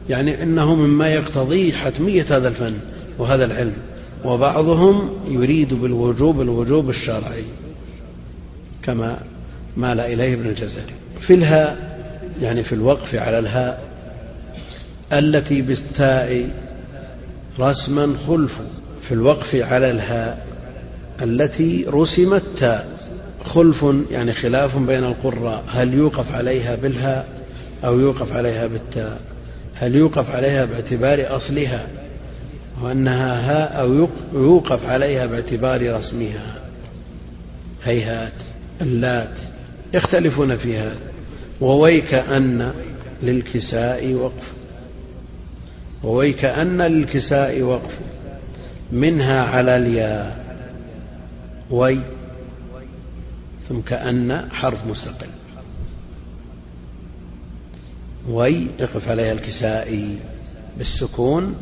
يعني 0.10 0.44
إنه 0.44 0.76
مما 0.76 1.08
يقتضي 1.10 1.74
حتمية 1.74 2.26
هذا 2.30 2.48
الفن 2.48 2.74
وهذا 3.20 3.46
العلم 3.46 3.74
وبعضهم 4.26 5.10
يريد 5.28 5.74
بالوجوب 5.74 6.42
الوجوب 6.42 6.90
الشرعي 6.90 7.46
كما 8.84 9.18
مال 9.78 10.00
إليه 10.00 10.34
ابن 10.34 10.50
الجزري. 10.50 10.94
في 11.20 11.34
الهاء 11.34 11.92
يعني 12.42 12.64
في 12.64 12.74
الوقف 12.74 13.16
على 13.16 13.40
الهاء 13.40 13.84
التي 15.14 15.62
بالتاء 15.62 16.50
رسما 17.60 18.16
خلف 18.28 18.60
في 19.02 19.14
الوقف 19.14 19.56
على 19.56 19.92
الهاء 19.92 20.48
التي 21.22 21.86
رسمت 21.90 22.44
تاء. 22.58 23.02
خلف 23.44 23.86
يعني 24.12 24.34
خلاف 24.34 24.78
بين 24.78 25.04
القراء 25.04 25.64
هل 25.68 25.94
يوقف 25.94 26.32
عليها 26.32 26.76
بالهاء 26.76 27.28
أو 27.86 28.00
يوقف 28.00 28.34
عليها 28.34 28.68
بالتاء؟ 28.68 29.20
هل 29.82 29.96
يوقف 29.96 30.32
عليها 30.32 30.66
باعتبار 30.66 31.36
أصلها 31.36 31.88
وأنها 32.82 33.52
هاء 33.52 33.82
أو 33.82 34.08
يوقف 34.34 34.86
عليها 34.86 35.26
باعتبار 35.26 35.96
رسمها؟ 35.96 36.56
هيهات 37.84 38.34
اللات 38.82 39.40
يختلفون 39.94 40.58
في 40.58 40.78
هذا 40.78 41.12
وويك 41.62 42.14
أن 42.14 42.74
للكساء 43.24 44.14
وقف. 44.14 44.52
وويك 46.04 46.46
أن 46.46 46.82
للكساء 46.82 47.62
وقف. 47.62 47.98
منها 48.92 49.44
على 49.44 49.78
الياء. 49.78 50.46
وي. 51.70 52.00
ثم 53.70 53.80
كأن 53.80 54.50
حرف 54.52 54.88
مستقل. 54.88 55.41
وي 58.30 58.68
يقف 58.80 59.10
عليها 59.10 59.32
الكسائي 59.32 60.18
بالسكون 60.78 61.56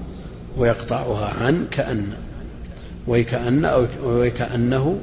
ويقطعها 0.58 1.34
عن 1.34 1.66
كأن. 1.72 2.08
ويكأن 3.08 3.66
أو 3.66 3.88
ويكأنه 4.04 5.00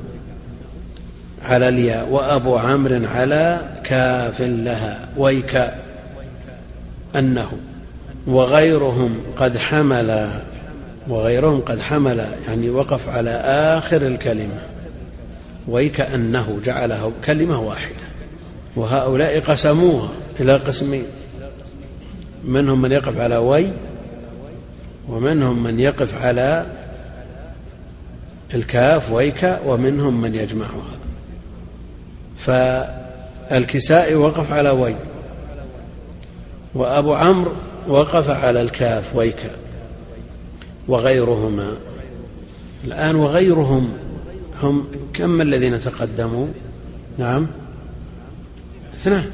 على 1.45 1.69
الياء. 1.69 2.09
وأبو 2.09 2.57
عمرو 2.57 3.07
على 3.07 3.61
كاف 3.85 4.41
لها. 4.41 5.09
ويك 5.17 5.73
أنه. 7.17 7.53
وغيرهم 8.27 9.17
قد 9.37 9.59
حمل. 9.59 10.31
وغيرهم 11.09 11.61
قد 11.61 11.81
حمل. 11.81 12.27
يعني 12.49 12.71
وقف 12.71 13.09
على 13.09 13.31
آخر 13.79 14.03
الكلمة. 14.03 14.61
ويكأنه 15.69 16.59
جعله 16.65 17.13
كلمة 17.25 17.61
واحدة. 17.61 18.07
وهؤلاء 18.77 19.41
قسموها 19.41 20.09
إلى 20.41 20.57
قسمين. 20.57 21.05
منهم 22.47 22.83
من 22.83 22.93
يقف 22.93 23.19
على 23.19 23.37
وي 23.37 23.71
ومنهم 25.09 25.63
من 25.63 25.81
يقف 25.81 26.15
على 26.15 26.67
الكاف 28.55 29.11
ويك 29.11 29.59
ومنهم 29.67 30.21
من 30.21 30.35
يجمعها 30.35 30.97
فالكسائي 32.39 34.15
وقف 34.15 34.53
على 34.53 34.71
وي 34.71 34.97
وأبو 36.75 37.15
عمرو 37.15 37.53
وقف 37.89 38.31
على 38.31 38.63
الكاف 38.63 39.17
ويك 39.17 39.51
وغيرهما. 40.89 41.77
الآن 42.85 43.17
وغيرهم 43.17 43.93
هم 44.63 44.87
كم 45.15 45.41
الذين 45.41 45.81
تقدموا؟ 45.81 46.47
نعم. 47.19 47.47
اثنان. 48.97 49.31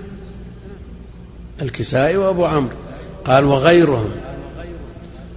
الكسائي 1.62 2.16
وأبو 2.16 2.44
عمرو. 2.44 2.76
قال 3.24 3.44
وغيرهم. 3.44 4.10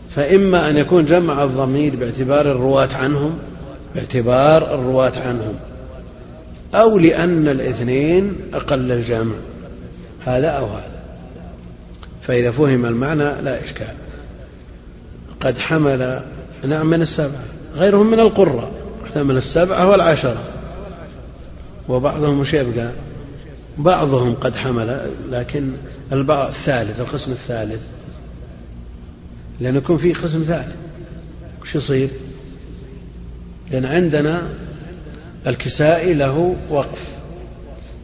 فإما 0.10 0.70
أن 0.70 0.78
يكون 0.78 1.06
جمع 1.06 1.44
الضمير 1.44 1.96
باعتبار 1.96 2.52
الرواة 2.52 2.90
عنهم 2.96 3.38
باعتبار 3.96 4.74
الرواة 4.76 5.14
عنهم 5.28 5.56
أو 6.76 6.98
لأن 6.98 7.48
الاثنين 7.48 8.36
أقل 8.54 8.92
الجمع 8.92 9.36
هذا 10.26 10.48
أو 10.48 10.66
هذا. 10.66 10.92
فإذا 12.22 12.52
فهم 12.52 12.86
المعنى 12.86 13.42
لا 13.42 13.64
إشكال. 13.64 13.94
قد 15.40 15.58
حمل 15.58 16.24
نعم 16.64 16.88
من 16.88 17.02
السبعة 17.02 17.44
غيرهم 17.76 18.12
من 18.12 18.20
القرى 18.20 18.72
من 19.16 19.38
السبعة 19.38 19.90
والعشرة. 19.90 20.44
وبعضهم 21.90 22.40
مش 22.40 22.54
يبقى 22.54 22.92
بعضهم 23.78 24.36
قد 24.36 24.56
حمل 24.56 25.00
لكن 25.32 25.72
البعض 26.12 26.48
الثالث 26.48 27.00
القسم 27.00 27.32
الثالث. 27.32 27.82
لأن 29.60 29.76
يكون 29.76 29.98
في 29.98 30.14
قسم 30.14 30.44
ثالث. 30.44 30.76
وش 31.62 31.76
يصير؟ 31.76 32.10
لأن 33.72 33.86
عندنا 33.86 34.42
الكسائي 35.48 36.14
له 36.14 36.56
وقف. 36.70 37.04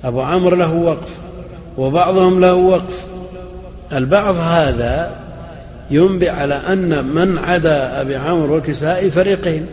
أبو 0.04 0.22
عمرو 0.22 0.56
له 0.56 0.74
وقف. 0.74 1.10
وبعضهم 1.78 2.40
له 2.40 2.54
وقف. 2.54 3.06
البعض 3.94 4.36
هذا 4.36 5.20
ينبئ 5.92 6.30
على 6.30 6.54
أن 6.54 7.06
من 7.06 7.38
عدا 7.38 8.02
أبي 8.02 8.16
عمرو 8.16 8.54
والكسائي 8.54 9.12
فريقين. 9.12 9.68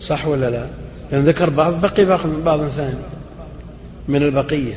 صح 0.00 0.26
ولا 0.26 0.50
لا؟ 0.50 0.66
لأن 1.12 1.24
ذكر 1.24 1.50
بعض 1.50 1.80
بقي 1.80 2.04
بعض 2.44 2.68
ثاني. 2.68 2.94
من 4.08 4.22
البقية. 4.22 4.74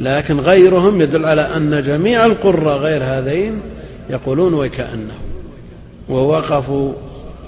لكن 0.00 0.40
غيرهم 0.40 1.00
يدل 1.00 1.24
على 1.24 1.42
أن 1.56 1.82
جميع 1.82 2.26
القراء 2.26 2.78
غير 2.78 3.04
هذين 3.04 3.60
يقولون 4.10 4.54
وكأنه 4.54 5.14
ووقفوا 6.08 6.92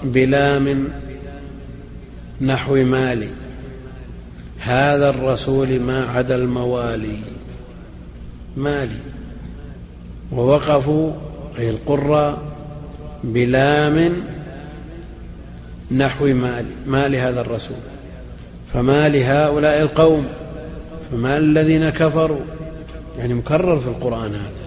بلام 0.03 0.87
نحو 2.41 2.75
مالي 2.75 3.29
هذا 4.65 5.09
الرسول 5.09 5.79
ما 5.79 6.05
عدا 6.05 6.35
الموالي. 6.35 7.19
مالي. 8.57 8.99
ووقفوا 10.31 11.11
أي 11.59 11.69
القراء 11.69 12.37
بلام 13.23 14.13
نحو 15.91 16.25
مال. 16.25 16.65
مال 16.85 17.15
هذا 17.15 17.41
الرسول. 17.41 17.77
فما 18.73 19.09
لهؤلاء 19.09 19.81
القوم. 19.81 20.25
فما 21.11 21.37
الذين 21.37 21.89
كفروا؟ 21.89 22.39
يعني 23.17 23.33
مكرر 23.33 23.79
في 23.79 23.87
القرآن 23.87 24.35
هذا. 24.35 24.65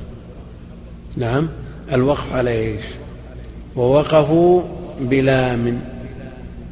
نعم. 1.17 1.49
الوقف 1.93 2.33
على 2.33 2.51
إيش؟ 2.51 2.85
ووقفوا 3.77 4.63
بلام 5.01 5.81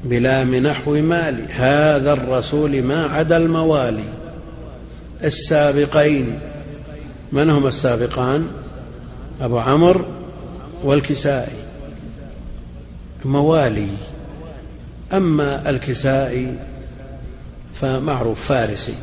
بلام 0.05 0.55
نحو 0.55 1.01
مال 1.01 1.47
هذا 1.51 2.13
الرسول 2.13 2.83
ما 2.83 3.05
عدا 3.05 3.37
الموالي. 3.37 4.09
السابقين. 5.25 6.39
من 7.33 7.51
هم 7.51 7.67
السابقان؟ 7.67 8.47
أبو 9.41 9.59
عمرو 9.59 10.05
والكسائي. 10.83 11.65
موالي. 13.25 13.91
أما 15.13 15.71
الكسائي 15.71 16.55
فمعروف 17.75 18.45
فارسي. 18.45 18.95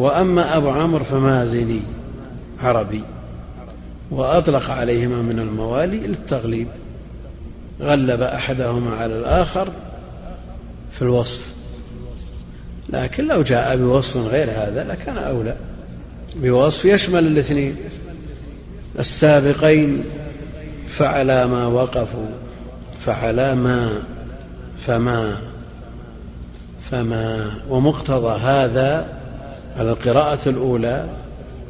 وأما 0.00 0.56
أبو 0.56 0.70
عمرو 0.70 1.04
فمازني 1.04 1.82
عربي 2.60 3.02
وأطلق 4.10 4.70
عليهما 4.70 5.22
من 5.22 5.38
الموالي 5.38 5.98
للتغليب 5.98 6.68
غلب 7.80 8.22
أحدهما 8.22 8.96
على 8.96 9.18
الآخر 9.18 9.68
في 10.92 11.02
الوصف. 11.02 11.40
لكن 12.88 13.28
لو 13.28 13.42
جاء 13.42 13.76
بوصف 13.76 14.16
غير 14.16 14.50
هذا 14.50 14.86
لكان 14.88 15.18
أولى. 15.18 15.56
بوصف 16.36 16.84
يشمل 16.84 17.26
الاثنين. 17.26 17.76
السابقين 18.98 20.04
فعلى 20.88 21.46
ما 21.46 21.66
وقفوا 21.66 22.30
فعلى 23.00 23.54
ما 23.54 24.02
فما 24.78 25.38
فما 26.90 27.54
ومقتضى 27.68 28.40
هذا 28.40 29.19
على 29.80 29.90
القراءة 29.90 30.48
الأولى 30.48 31.06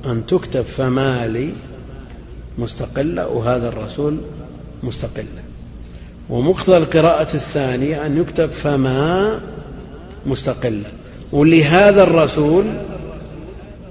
أن 0.06 0.26
تكتب 0.26 0.62
فما 0.62 1.26
لي 1.26 1.52
مستقلة 2.58 3.28
وهذا 3.28 3.68
الرسول 3.68 4.16
مستقلة 4.82 5.42
ومقتضى 6.30 6.76
القراءة 6.76 7.34
الثانية 7.34 8.06
أن 8.06 8.20
يكتب 8.20 8.50
فما 8.50 9.40
مستقلة. 10.26 10.84
ولهذا 11.32 12.02
الرسول 12.02 12.64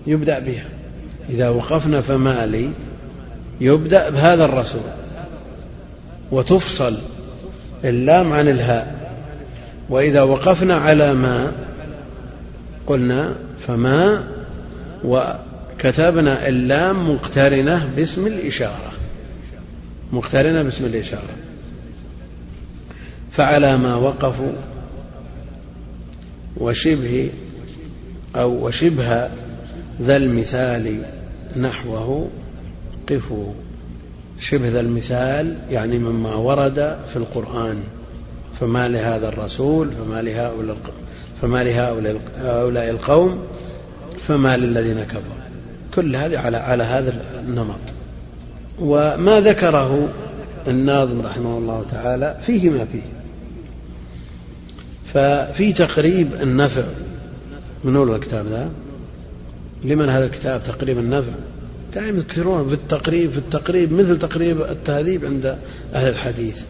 يبدأ 0.08 0.40
بها. 0.40 0.66
إذا 1.30 1.50
وقفنا 1.50 2.02
فما 2.02 2.46
لي 2.46 2.70
يبدأ 3.62 4.10
بهذا 4.10 4.46
الرسول. 4.46 4.82
وتفصل 6.32 6.98
اللام 7.84 8.34
عن 8.34 8.48
الهاء. 8.48 9.00
وإذا 9.90 10.22
وقفنا 10.22 10.76
على 10.76 11.14
ما 11.14 11.52
قلنا 12.90 13.36
فما 13.60 14.28
وكتبنا 15.04 16.48
اللام 16.48 17.10
مقترنة 17.10 17.90
باسم 17.96 18.28
الإشارة. 18.28 18.92
مقترنة 20.14 20.64
باسم 20.64 20.86
الإشارة. 20.86 21.36
فعلى 23.32 23.78
ما 23.78 23.96
وقفوا 23.96 24.54
وشبه 26.58 27.30
أو 28.36 28.68
وشبه 28.68 29.30
ذا 30.02 30.18
المثال 30.18 31.02
نحوه 31.58 32.30
قفوا 33.10 33.54
شبه 34.40 34.70
ذا 34.70 34.80
المثال 34.80 35.58
يعني 35.70 35.98
مما 35.98 36.36
ورد 36.36 36.98
في 37.10 37.16
القرآن. 37.16 37.84
فما 38.60 38.88
لهذا 38.88 39.28
الرسول 39.28 39.92
فما 39.92 40.22
لهؤلاء 40.22 40.78
فما 41.42 41.64
لهؤلاء 41.64 42.90
القوم 42.90 43.44
فما 44.22 44.58
للذين 44.58 45.04
كفروا. 45.04 45.40
كل 45.96 46.16
هذه 46.16 46.38
على 46.38 46.58
على 46.58 46.84
هذا 46.84 47.14
النمط. 47.40 47.80
وما 48.80 49.40
ذكره 49.40 50.10
الناظم 50.68 51.22
رحمه 51.22 51.58
الله 51.58 51.86
تعالى 51.92 52.38
فيه 52.46 52.70
ما 52.70 52.86
فيه. 52.86 53.20
ففي 55.06 55.74
تقريب 55.74 56.34
النفع 56.42 56.84
من 57.84 57.96
أول 57.96 58.16
الكتاب 58.16 58.48
ذا 58.48 58.72
لمن 59.84 60.10
هذا 60.10 60.26
الكتاب 60.26 60.64
تقريب 60.64 60.98
النفع؟ 60.98 61.32
دائما 61.94 62.18
يذكرون 62.18 62.68
في 62.68 62.74
التقريب 62.74 63.32
في 63.32 63.38
التقريب 63.38 63.94
مثل 63.94 64.20
تقريب 64.20 64.62
التهذيب 64.62 65.26
عند 65.26 65.58
أهل 65.94 66.10
الحديث. 66.10 66.62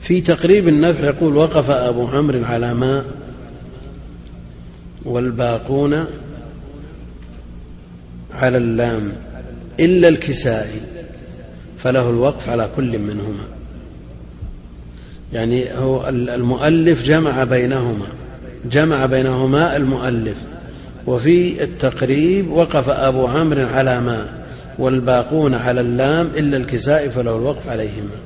في 0.00 0.20
تقريب 0.20 0.68
النفع 0.68 1.04
يقول 1.04 1.36
وقف 1.36 1.70
أبو 1.70 2.06
عمرو 2.06 2.44
على 2.44 2.74
ماء 2.74 3.04
والباقون 5.04 6.04
على 8.32 8.58
اللام 8.58 9.12
إلا 9.80 10.08
الكسائي 10.08 10.80
فله 11.78 12.10
الوقف 12.10 12.48
على 12.48 12.68
كل 12.76 12.98
منهما. 12.98 13.44
يعني 15.32 15.74
هو 15.74 16.08
المؤلف 16.08 17.02
جمع 17.02 17.44
بينهما 17.44 18.06
جمع 18.70 19.06
بينهما 19.06 19.76
المؤلف. 19.76 20.36
وفي 21.06 21.64
التقريب 21.64 22.50
وقف 22.50 22.88
أبو 22.88 23.26
عمرو 23.26 23.66
على 23.66 24.00
ما 24.00 24.26
والباقون 24.78 25.54
على 25.54 25.80
اللام 25.80 26.30
إلا 26.36 26.56
الكسائي 26.56 27.10
فله 27.10 27.36
الوقف 27.36 27.68
عليهما. 27.68 28.16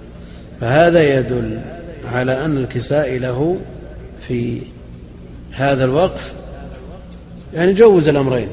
فهذا 0.63 1.19
يدل 1.19 1.61
على 2.13 2.45
أن 2.45 2.57
الكسائي 2.57 3.19
له 3.19 3.57
في 4.21 4.59
هذا 5.53 5.85
الوقف 5.85 6.33
يعني 7.55 7.73
جوز 7.73 8.09
الأمرين 8.09 8.49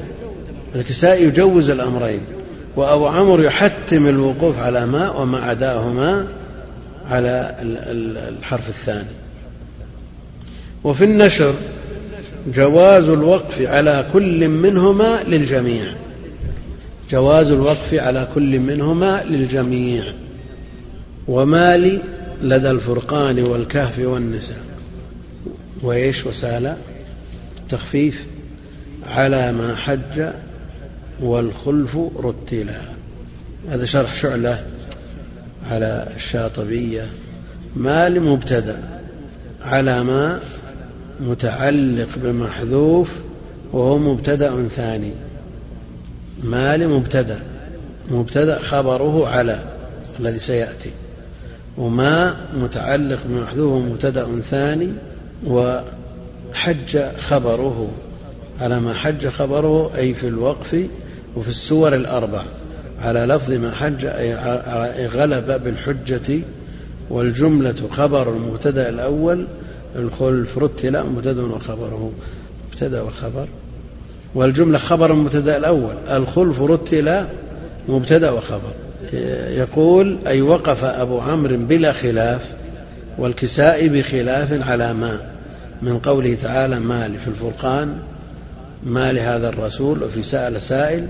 الكسائي 0.74 1.24
يجوز 1.24 1.70
الأمرين 1.70 2.20
وأبو 2.76 3.06
عمرو 3.06 3.42
يحتم 3.42 4.06
الوقوف 4.06 4.58
على 4.58 4.86
ما 4.86 5.10
وما 5.10 5.40
عداهما 5.40 6.26
على 7.10 7.56
الحرف 8.28 8.68
الثاني. 8.68 9.08
وفي 10.84 11.04
النشر 11.04 11.54
جواز 12.54 13.08
الوقف 13.08 13.62
على 13.62 14.04
كل 14.12 14.48
منهما 14.48 15.18
للجميع 15.28 15.84
جواز 17.10 17.52
الوقف 17.52 17.94
على 17.94 18.28
كل 18.34 18.58
منهما 18.58 19.24
للجميع. 19.24 20.04
ومالي 21.30 21.98
لدى 22.42 22.70
الفرقان 22.70 23.38
والكهف 23.42 23.98
والنساء. 23.98 24.62
وإيش 25.82 26.26
وسال؟ 26.26 26.76
تخفيف 27.68 28.26
على 29.06 29.52
ما 29.52 29.76
حج 29.76 30.28
والخلف 31.20 31.98
رتلا. 32.16 32.80
هذا 33.68 33.84
شرح 33.84 34.14
شعلة 34.14 34.64
على 35.70 36.08
الشاطبية. 36.16 37.06
ما 37.76 38.08
لمبتدأ 38.08 38.78
على 39.64 40.04
ما 40.04 40.40
متعلق 41.20 42.08
بمحذوف 42.16 43.10
وهو 43.72 43.98
مبتدأ 43.98 44.68
ثاني. 44.68 45.12
ما 46.42 46.76
لمبتدأ 46.76 47.40
مبتدأ 48.10 48.58
خبره 48.58 49.28
على 49.28 49.64
الذي 50.20 50.38
سيأتي. 50.38 50.90
وما 51.80 52.36
متعلق 52.54 53.18
بمحذوف 53.28 53.84
مبتدأ 53.84 54.40
ثاني 54.40 54.92
وحج 55.46 56.98
خبره. 57.18 57.88
على 58.60 58.80
ما 58.80 58.94
حج 58.94 59.28
خبره 59.28 59.96
أي 59.96 60.14
في 60.14 60.28
الوقف 60.28 60.86
وفي 61.36 61.48
السور 61.48 61.94
الأربع. 61.94 62.42
على 63.02 63.26
لفظ 63.26 63.52
ما 63.52 63.74
حج 63.74 64.06
أي 64.06 65.06
غلب 65.06 65.64
بالحجة 65.64 66.40
والجملة 67.10 67.88
خبر 67.90 68.32
المبتدأ 68.32 68.88
الأول 68.88 69.46
الخلف 69.96 70.58
رتل 70.58 71.06
مبتدأ 71.06 71.42
وخبره. 71.42 72.12
مبتدأ 72.68 73.02
وخبر. 73.02 73.46
والجملة 74.34 74.78
خبر 74.78 75.12
المبتدأ 75.12 75.56
الأول 75.56 75.94
الخلف 76.10 76.62
رتل 76.62 77.24
مبتدأ 77.88 78.30
وخبر. 78.30 78.72
يقول 79.50 80.18
أي 80.26 80.40
وقف 80.40 80.84
أبو 80.84 81.20
عمرو 81.20 81.56
بلا 81.56 81.92
خلاف 81.92 82.40
والكساء 83.18 83.86
بخلاف 83.88 84.68
على 84.68 84.92
ما 84.94 85.20
من 85.82 85.98
قوله 85.98 86.34
تعالى 86.34 86.80
ما 86.80 87.08
في 87.24 87.28
الفرقان 87.28 87.96
ما 88.84 89.12
لهذا 89.12 89.48
الرسول 89.48 90.02
وفي 90.02 90.22
سأل 90.22 90.62
سائل 90.62 91.06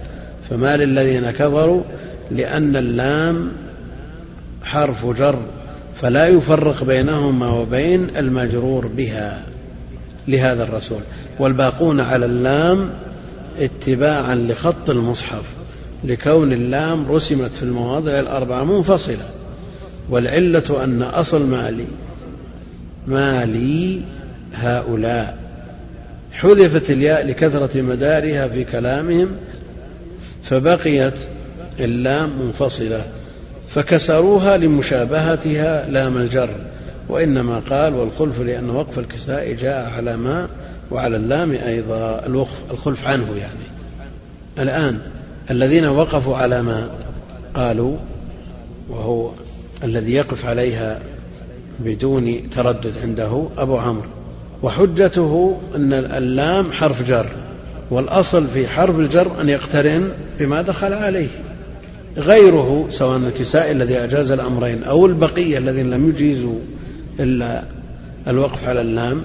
فما 0.51 0.77
للذين 0.77 1.31
كفروا 1.31 1.83
لأن 2.31 2.77
اللام 2.77 3.53
حرف 4.63 5.07
جر 5.07 5.39
فلا 6.03 6.29
يفرق 6.29 6.85
بينهما 6.85 7.49
وبين 7.49 8.09
المجرور 8.17 8.87
بها 8.87 9.43
لهذا 10.29 10.63
الرسول. 10.63 11.01
والباقون 11.39 12.01
على 12.01 12.27
اللام 12.27 12.91
اتباعا 13.59 14.35
لخط 14.35 14.91
المصحف. 14.91 15.45
لكون 16.05 16.53
اللام 16.53 17.13
رسمت 17.13 17.55
في 17.55 17.63
المواضع 17.63 18.21
الأربعة 18.21 18.65
منفصلة 18.65 19.29
والعلة 20.11 20.85
أن 20.85 21.03
أصل 21.03 21.47
مالي 21.47 21.87
مالي 23.07 24.01
هؤلاء. 24.55 25.39
حذفت 26.33 26.91
الياء 26.91 27.27
لكثرة 27.27 27.83
مدارها 27.83 28.49
في 28.49 28.65
كلامهم 28.65 29.29
فبقيت 30.43 31.15
اللام 31.81 32.31
منفصلة 32.43 33.05
فكسروها 33.69 34.57
لمشابهتها 34.57 35.91
لام 35.91 36.17
الجر 36.17 36.51
وإنما 37.09 37.63
قال 37.71 37.95
والخلف 37.95 38.41
لأن 38.41 38.71
وقف 38.71 38.99
الكساء 38.99 39.53
جاء 39.53 39.91
على 39.91 40.17
ما 40.17 40.49
وعلى 40.91 41.17
اللام 41.17 41.53
أيضا 41.53 42.27
الخلف 42.71 43.09
عنه 43.09 43.37
يعني. 43.37 43.67
الآن 44.59 45.01
الذين 45.51 45.85
وقفوا 45.85 46.37
على 46.37 46.63
ما 46.63 46.91
قالوا 47.55 47.97
وهو 48.91 49.31
الذي 49.85 50.13
يقف 50.13 50.47
عليها 50.47 51.01
بدون 51.81 52.51
تردد 52.51 52.93
عنده 53.03 53.49
أبو 53.59 53.79
عمرو. 53.79 54.09
وحجته 54.63 55.61
أن 55.75 55.93
اللام 55.93 56.73
حرف 56.73 57.09
جر 57.09 57.27
والأصل 57.91 58.47
في 58.47 58.69
حرف 58.69 58.99
الجر 58.99 59.41
أن 59.41 59.49
يقترن 59.49 60.13
بما 60.39 60.63
دخل 60.63 60.93
عليه. 60.93 61.29
غيره 62.17 62.87
سواء 62.91 63.17
الكسائي 63.17 63.73
الذي 63.73 64.05
أجاز 64.05 64.31
الأمرين 64.31 64.85
أو 64.85 65.07
البقية 65.07 65.59
الذين 65.59 65.91
لم 65.91 66.09
يجيزوا 66.09 66.59
إلا 67.21 67.63
الوقف 68.29 68.69
على 68.69 68.81
اللام 68.81 69.25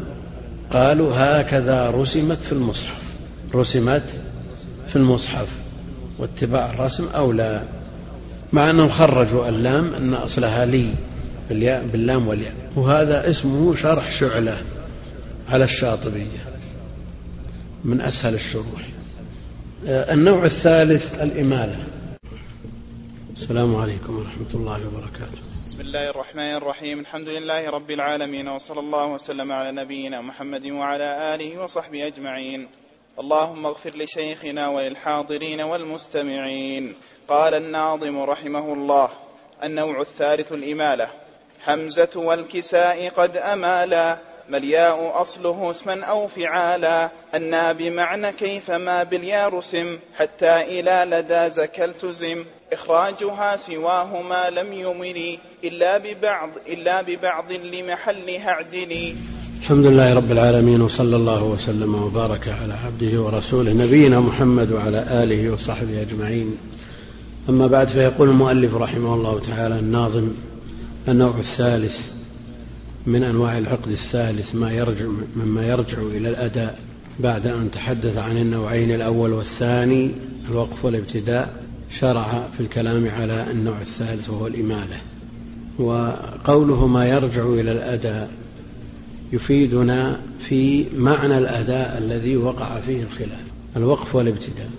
قالوا 0.71 1.11
هكذا 1.15 1.89
رسمت 1.89 2.43
في 2.43 2.51
المصحف. 2.51 3.01
رسمت 3.55 4.03
في 4.87 4.95
المصحف. 4.95 5.64
واتباع 6.17 6.69
الرسم 6.69 7.07
أولى 7.15 7.67
مع 8.53 8.69
أنهم 8.69 8.89
خرجوا 8.89 9.49
اللام 9.49 9.93
أن 9.93 10.13
أصلها 10.13 10.65
لي 10.65 10.93
بالياء 11.49 11.87
باللام 11.87 12.27
والياء. 12.27 12.55
وهذا 12.75 13.29
اسمه 13.29 13.75
شرح 13.75 14.09
شعلة 14.09 14.57
على 15.49 15.63
الشاطبية 15.63 16.45
من 17.83 18.01
أسهل 18.01 18.33
الشروح. 18.33 18.89
آه، 19.87 20.13
النوع 20.13 20.43
الثالث 20.43 21.21
الإمالة. 21.21 21.83
السلام 23.35 23.75
عليكم 23.75 24.17
ورحمة 24.17 24.53
الله 24.53 24.87
وبركاته. 24.87 25.41
بسم 25.65 25.81
الله 25.81 26.09
الرحمن 26.09 26.55
الرحيم. 26.55 26.99
الحمد 26.99 27.27
لله 27.29 27.69
رب 27.69 27.91
العالمين 27.91 28.47
وصلى 28.47 28.79
الله 28.79 29.05
وسلم 29.05 29.51
على 29.51 29.71
نبينا 29.71 30.21
محمد 30.21 30.65
وعلى 30.65 31.35
آله 31.35 31.63
وصحبه 31.63 32.07
أجمعين. 32.07 32.67
اللهم 33.19 33.65
اغفر 33.65 33.89
لشيخنا 33.89 34.67
وللحاضرين 34.67 35.61
والمستمعين. 35.61 36.95
قال 37.27 37.53
الناظم 37.53 38.19
رحمه 38.19 38.73
الله 38.73 39.09
النوع 39.63 40.01
الثالث 40.01 40.51
الإمالة 40.51 41.09
حمزة 41.63 42.09
والكساء 42.15 43.09
قد 43.09 43.37
أمالا 43.37 44.17
ملياء 44.49 45.21
أصله 45.21 45.71
اسما 45.71 46.05
أو 46.05 46.27
فعالا. 46.27 47.09
أنا 47.33 47.71
بمعنى 47.71 48.31
كيفما 48.31 49.03
باليا 49.03 49.47
رسم 49.47 49.99
حتى 50.15 50.61
إلى 50.61 51.05
لدى 51.09 51.49
زكى 51.49 51.85
التزم 51.85 52.45
إخراجها 52.73 53.55
سواهما 53.55 54.49
لم 54.49 54.73
يمل 54.73 55.39
إلا 55.63 55.97
ببعض 55.97 56.49
إلا 56.67 57.01
ببعض 57.01 57.51
لمحلها 57.51 58.49
اعدلي 58.49 59.15
الحمد 59.65 59.85
لله 59.85 60.13
رب 60.13 60.31
العالمين 60.31 60.81
وصلى 60.81 61.15
الله 61.15 61.43
وسلم 61.43 61.95
وبارك 61.95 62.47
على 62.47 62.73
عبده 62.73 63.21
ورسوله 63.21 63.73
نبينا 63.73 64.19
محمد 64.19 64.71
وعلى 64.71 65.23
آله 65.23 65.53
وصحبه 65.53 66.01
أجمعين. 66.01 66.55
أما 67.49 67.67
بعد 67.67 67.87
فيقول 67.87 68.29
المؤلف 68.29 68.75
رحمه 68.75 69.13
الله 69.13 69.39
تعالى 69.39 69.79
الناظم 69.79 70.27
النوع 71.07 71.37
الثالث 71.37 72.11
من 73.07 73.23
أنواع 73.23 73.57
العقد 73.57 73.91
الثالث 73.91 74.55
ما 74.55 74.71
يرجع 74.71 75.05
مما 75.35 75.67
يرجع 75.67 75.97
إلى 76.01 76.29
الأداء 76.29 76.79
بعد 77.19 77.47
أن 77.47 77.71
تحدث 77.71 78.17
عن 78.17 78.37
النوعين 78.37 78.91
الأول 78.91 79.33
والثاني 79.33 80.11
الوقف 80.49 80.85
والابتداء 80.85 81.63
شرع 81.89 82.47
في 82.57 82.59
الكلام 82.59 83.09
على 83.09 83.51
النوع 83.51 83.81
الثالث 83.81 84.29
وهو 84.29 84.47
الإمالة. 84.47 84.97
وقوله 85.79 86.87
ما 86.87 87.05
يرجع 87.05 87.45
إلى 87.45 87.71
الأداء 87.71 88.44
يفيدنا 89.33 90.19
في 90.39 90.85
معنى 90.97 91.37
الأداء 91.37 91.97
الذي 91.97 92.37
وقع 92.37 92.79
فيه 92.79 93.03
الخلاف 93.03 93.45
الوقف 93.75 94.15
والابتداء. 94.15 94.69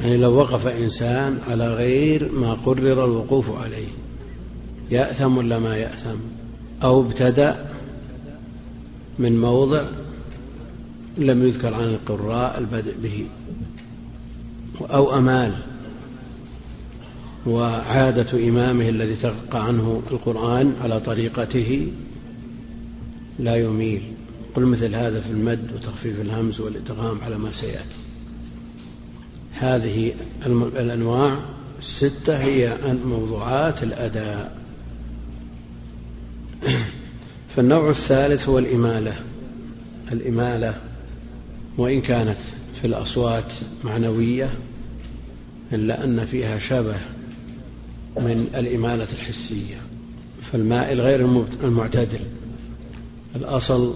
يعني 0.00 0.16
لو 0.16 0.34
وقف 0.34 0.66
إنسان 0.66 1.38
على 1.50 1.74
غير 1.74 2.32
ما 2.32 2.54
قرر 2.54 3.04
الوقوف 3.04 3.50
عليه 3.50 3.88
يأثم 4.90 5.36
ولا 5.36 5.58
ما 5.58 5.76
يأثم؟ 5.76 6.16
أو 6.82 7.00
ابتدأ 7.00 7.70
من 9.18 9.40
موضع 9.40 9.82
لم 11.18 11.46
يذكر 11.46 11.74
عن 11.74 11.84
القراء 11.84 12.58
البدء 12.58 12.94
به 13.02 13.26
أو 14.80 15.18
أمال 15.18 15.52
وعادة 17.46 18.48
إمامه 18.48 18.88
الذي 18.88 19.14
تلقى 19.16 19.66
عنه 19.66 20.02
القرآن 20.10 20.74
على 20.82 21.00
طريقته 21.00 21.92
لا 23.42 23.56
يميل. 23.56 24.02
قل 24.54 24.62
مثل 24.62 24.94
هذا 24.94 25.20
في 25.20 25.30
المد 25.30 25.72
وتخفيف 25.74 26.20
الهمز 26.20 26.60
والإدغام 26.60 27.20
على 27.20 27.38
ما 27.38 27.52
سيأتي. 27.52 27.96
هذه 29.52 30.14
الأنواع 30.46 31.38
الستة 31.78 32.36
هي 32.36 32.76
موضوعات 33.06 33.82
الأداء. 33.82 34.58
فالنوع 37.56 37.90
الثالث 37.90 38.48
هو 38.48 38.58
الإمالة. 38.58 39.14
الإمالة 40.12 40.74
وإن 41.78 42.00
كانت 42.00 42.38
في 42.80 42.86
الأصوات 42.86 43.52
معنوية 43.84 44.54
إلا 45.72 46.04
أن 46.04 46.26
فيها 46.26 46.58
شبه 46.58 46.96
من 48.16 48.46
الإمالة 48.54 49.06
الحسية. 49.12 49.80
فالمائل 50.52 51.00
غير 51.00 51.46
المعتدل. 51.64 52.20
الأصل 53.36 53.94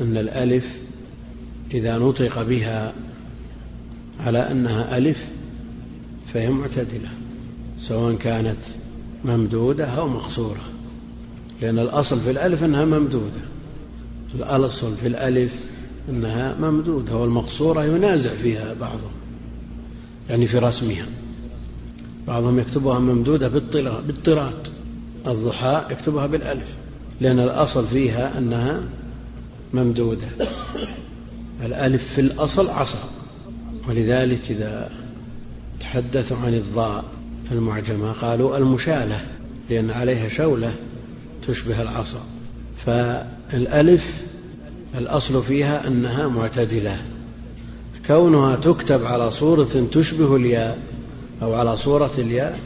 أن 0.00 0.16
الألف 0.16 0.76
إذا 1.74 1.98
نطق 1.98 2.42
بها 2.42 2.92
على 4.20 4.38
أنها 4.38 4.98
ألف 4.98 5.28
فهي 6.34 6.50
معتدلة 6.50 7.08
سواء 7.78 8.14
كانت 8.14 8.58
ممدودة 9.24 9.84
أو 9.84 10.08
مقصورة 10.08 10.60
لأن 11.60 11.78
الأصل 11.78 12.20
في 12.20 12.30
الألف 12.30 12.64
أنها 12.64 12.84
ممدودة 12.84 13.40
الأصل 14.34 14.96
في 14.96 15.06
الألف 15.06 15.66
أنها 16.08 16.56
ممدودة 16.60 17.16
والمقصورة 17.16 17.84
ينازع 17.84 18.30
فيها 18.30 18.74
بعضهم 18.74 19.12
يعني 20.30 20.46
في 20.46 20.58
رسمها 20.58 21.06
بعضهم 22.26 22.58
يكتبها 22.58 22.98
ممدودة 22.98 23.48
بالطراد 24.06 24.68
الضحى 25.26 25.84
يكتبها 25.90 26.26
بالألف. 26.26 26.74
لأن 27.20 27.38
الأصل 27.38 27.86
فيها 27.86 28.38
أنها 28.38 28.80
ممدودة. 29.74 30.28
الألف 31.64 32.12
في 32.14 32.20
الأصل 32.20 32.68
عصا. 32.68 33.08
ولذلك 33.88 34.40
إذا 34.50 34.90
تحدثوا 35.80 36.36
عن 36.36 36.54
الضاء 36.54 37.04
المعجمة 37.52 38.12
قالوا 38.12 38.56
المشالة 38.56 39.20
لأن 39.70 39.90
عليها 39.90 40.28
شولة 40.28 40.74
تشبه 41.48 41.82
العصا. 41.82 42.20
فالألف 42.86 44.22
الأصل 44.98 45.42
فيها 45.42 45.86
أنها 45.86 46.28
معتدلة. 46.28 47.02
كونها 48.06 48.56
تكتب 48.56 49.04
على 49.04 49.30
صورة 49.30 49.86
تشبه 49.92 50.36
الياء 50.36 50.78
أو 51.42 51.54
على 51.54 51.76
صورة 51.76 52.12
الياء 52.18 52.60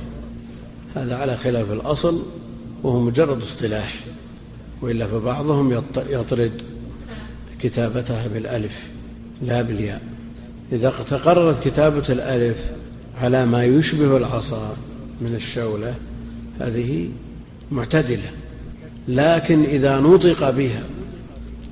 هذا 0.95 1.17
على 1.17 1.37
خلاف 1.37 1.73
الأصل 1.73 2.23
وهو 2.83 3.01
مجرد 3.01 3.43
اصطلاح. 3.43 4.05
وإلا 4.83 5.07
فبعضهم 5.07 5.83
يطرد 6.09 6.53
كتابتها 7.61 8.27
بالألف 8.27 8.89
لا 9.43 9.63
بالياء. 9.63 10.03
إذا 10.73 10.91
تقررت 11.11 11.69
كتابة 11.69 12.05
الألف 12.09 12.65
على 13.23 13.47
ما 13.47 13.65
يشبه 13.65 14.17
العصا 14.17 14.77
من 15.21 15.35
الشولة 15.35 15.95
هذه 16.61 17.09
معتدلة. 17.73 18.31
لكن 19.09 19.65
إذا 19.65 20.01
نطق 20.01 20.51
بها 20.51 20.83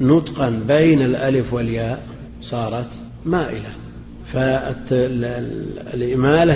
نطقا 0.01 0.62
بين 0.69 1.03
الألف 1.03 1.53
والياء 1.53 2.07
صارت 2.42 2.88
مائلة. 3.25 3.71
فالإمالة 4.27 5.40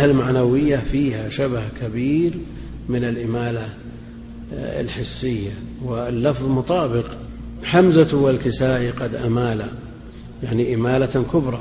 المعنوية 0.05 0.77
فيها 0.77 1.29
شبه 1.29 1.63
كبير 1.83 2.33
من 2.89 3.05
الإمالة 3.05 3.69
الحسية 4.53 5.63
واللفظ 5.85 6.47
مطابق. 6.47 7.07
حمزة 7.65 8.17
والكساء 8.19 8.91
قد 8.91 9.15
أمالا 9.15 9.67
يعني 10.43 10.75
إمالة 10.75 11.25
كبرى. 11.33 11.61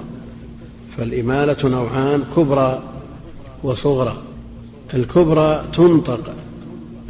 فالإمالة 0.97 1.57
نوعان 1.63 2.23
كبرى 2.35 2.83
وصغرى. 3.63 4.21
الكبرى 4.93 5.63
تنطق 5.73 6.35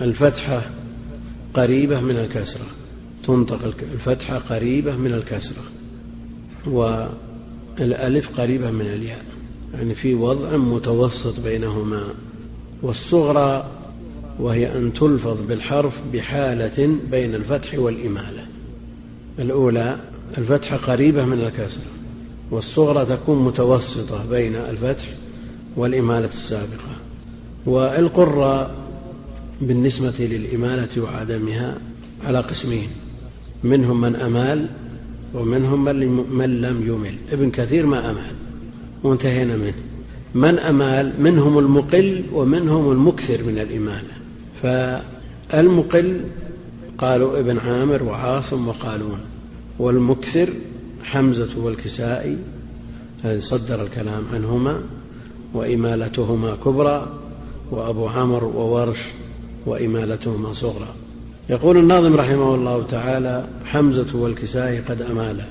الفتحة 0.01 0.61
قريبة 1.53 2.01
من 2.01 2.17
الكسرة. 2.17 2.65
تنطق 3.23 3.59
الفتحة 3.93 4.37
قريبة 4.37 4.95
من 4.95 5.13
الكسرة. 5.13 5.63
والألف 6.67 8.39
قريبة 8.39 8.71
من 8.71 8.85
الياء. 8.85 9.25
يعني 9.73 9.93
في 9.93 10.13
وضع 10.13 10.57
متوسط 10.57 11.39
بينهما. 11.39 12.03
والصغرى 12.81 13.78
وهي 14.39 14.77
أن 14.77 14.93
تلفظ 14.93 15.41
بالحرف 15.41 16.01
بحالة 16.13 16.95
بين 17.11 17.35
الفتح 17.35 17.79
والإمالة. 17.79 18.45
الأولى 19.39 19.99
الفتحة 20.37 20.77
قريبة 20.77 21.25
من 21.25 21.41
الكسرة 21.41 21.83
والصغرى 22.51 23.05
تكون 23.05 23.45
متوسطة 23.45 24.25
بين 24.25 24.55
الفتح 24.55 25.05
والإمالة 25.77 26.25
السابقة. 26.33 26.95
والقرى 27.65 28.71
بالنسبة 29.61 30.13
للإمالة 30.19 31.01
وعدمها 31.01 31.77
على 32.23 32.39
قسمين 32.39 32.89
منهم 33.63 34.01
من 34.01 34.15
أمال 34.15 34.69
ومنهم 35.33 35.83
من 36.37 36.61
لم 36.61 36.87
يمل. 36.87 37.15
ابن 37.31 37.51
كثير 37.51 37.85
ما 37.85 38.11
أمال 38.11 38.35
وانتهينا 39.03 39.57
منه. 39.57 39.73
من 40.35 40.59
أمال 40.59 41.13
منهم 41.19 41.59
المقل 41.59 42.23
ومنهم 42.33 42.91
المكثر 42.91 43.43
من 43.43 43.59
الإمالة. 43.59 44.19
فالمقل 44.61 46.21
قالوا 46.97 47.39
ابن 47.39 47.57
عامر 47.57 48.03
وعاصم 48.03 48.67
وقالون 48.67 49.19
والمكثر 49.79 50.53
حمزة 51.03 51.59
والكسائي 51.59 52.37
الذي 53.25 53.41
صدر 53.41 53.81
الكلام 53.81 54.23
عنهما 54.33 54.81
وإمالتهما 55.53 56.57
كبرى 56.65 57.07
وأبو 57.71 58.07
عمرو 58.07 58.51
وورش 58.55 58.99
وإمالتهما 59.65 60.53
صغرى. 60.53 60.87
يقول 61.49 61.77
الناظم 61.77 62.15
رحمه 62.15 62.55
الله 62.55 62.83
تعالى 62.83 63.47
حمزة 63.65 64.07
والكسائي 64.13 64.79
قد 64.79 65.01
أمالا 65.01 65.45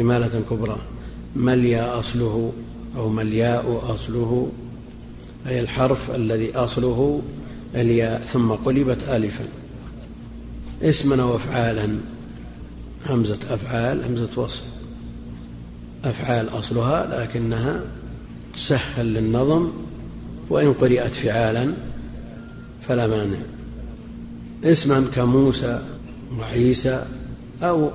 إمالة 0.00 0.40
كبرى. 0.50 0.76
مليا 1.36 2.00
أصله 2.00 2.52
أو 2.96 3.08
ملياء 3.08 3.94
أصله 3.94 4.48
أي 5.46 5.60
الحرف 5.60 6.10
الذي 6.10 6.56
أصله 6.56 7.22
الياء 7.74 8.20
ثم 8.20 8.52
قلبت 8.52 8.98
ألفا. 9.08 9.44
اسما 10.82 11.24
وافعالا. 11.24 11.88
همزة 13.08 13.38
أفعال 13.50 14.04
همزة 14.04 14.28
وصل. 14.36 14.62
أفعال 16.04 16.48
أصلها 16.48 17.22
لكنها 17.22 17.80
تسهل 18.54 19.14
للنظم 19.14 19.70
وإن 20.50 20.72
قرئت 20.72 21.14
فعالا 21.14 21.72
فلا 22.88 23.06
مانع. 23.06 23.38
اسما 24.64 25.04
كموسى 25.14 25.80
وعيسى 26.38 27.04
أو 27.62 27.90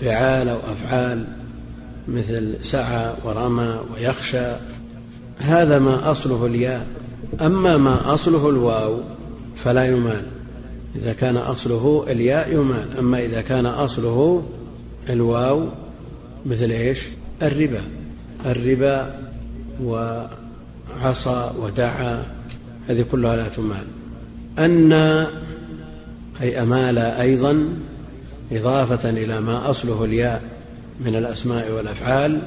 فعال 0.00 0.48
أو 0.48 0.58
أفعال 0.58 1.26
مثل 2.08 2.56
سعى 2.62 3.14
ورمى 3.24 3.80
ويخشى. 3.94 4.52
هذا 5.38 5.78
ما 5.78 6.10
أصله 6.12 6.46
الياء. 6.46 6.86
أما 7.40 7.76
ما 7.76 8.14
أصله 8.14 8.48
الواو 8.48 9.00
فلا 9.56 9.84
يمال 9.86 10.22
إذا 10.96 11.12
كان 11.12 11.36
أصله 11.36 12.04
الياء 12.08 12.52
يمال 12.52 12.98
أما 12.98 13.24
إذا 13.24 13.40
كان 13.40 13.66
أصله 13.66 14.42
الواو 15.08 15.68
مثل 16.46 16.70
إيش؟ 16.70 16.98
الربا 17.42 17.80
الربا 18.46 19.18
وعصى 19.82 21.50
ودعا 21.58 22.24
هذه 22.88 23.04
كلها 23.12 23.36
لا 23.36 23.48
تمال. 23.48 23.84
أن 24.58 24.92
أي 26.40 26.62
أمال 26.62 26.98
أيضا 26.98 27.68
إضافة 28.52 29.10
إلى 29.10 29.40
ما 29.40 29.70
أصله 29.70 30.04
الياء 30.04 30.42
من 31.04 31.16
الأسماء 31.16 31.72
والأفعال 31.72 32.40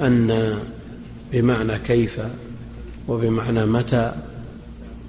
أن 0.00 0.58
بمعنى 1.32 1.78
كيف 1.78 2.20
وبمعنى 3.08 3.66
متى 3.66 4.12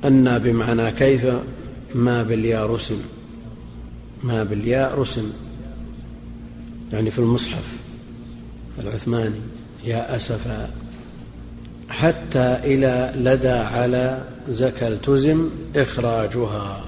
أن 0.05 0.39
بمعنى 0.39 0.91
كيف 0.91 1.25
ما 1.95 2.23
بالياء 2.23 2.65
رسم. 2.69 3.01
ما 4.23 4.43
بالياء 4.43 4.99
رسم. 4.99 5.31
يعني 6.93 7.11
في 7.11 7.19
المصحف 7.19 7.63
العثماني 8.79 9.39
يا 9.85 10.15
أسفا 10.15 10.69
حتى 11.89 12.59
إلى 12.63 13.13
لدى 13.15 13.49
على 13.49 14.23
زكى 14.49 14.87
التزم 14.87 15.49
إخراجها. 15.75 16.83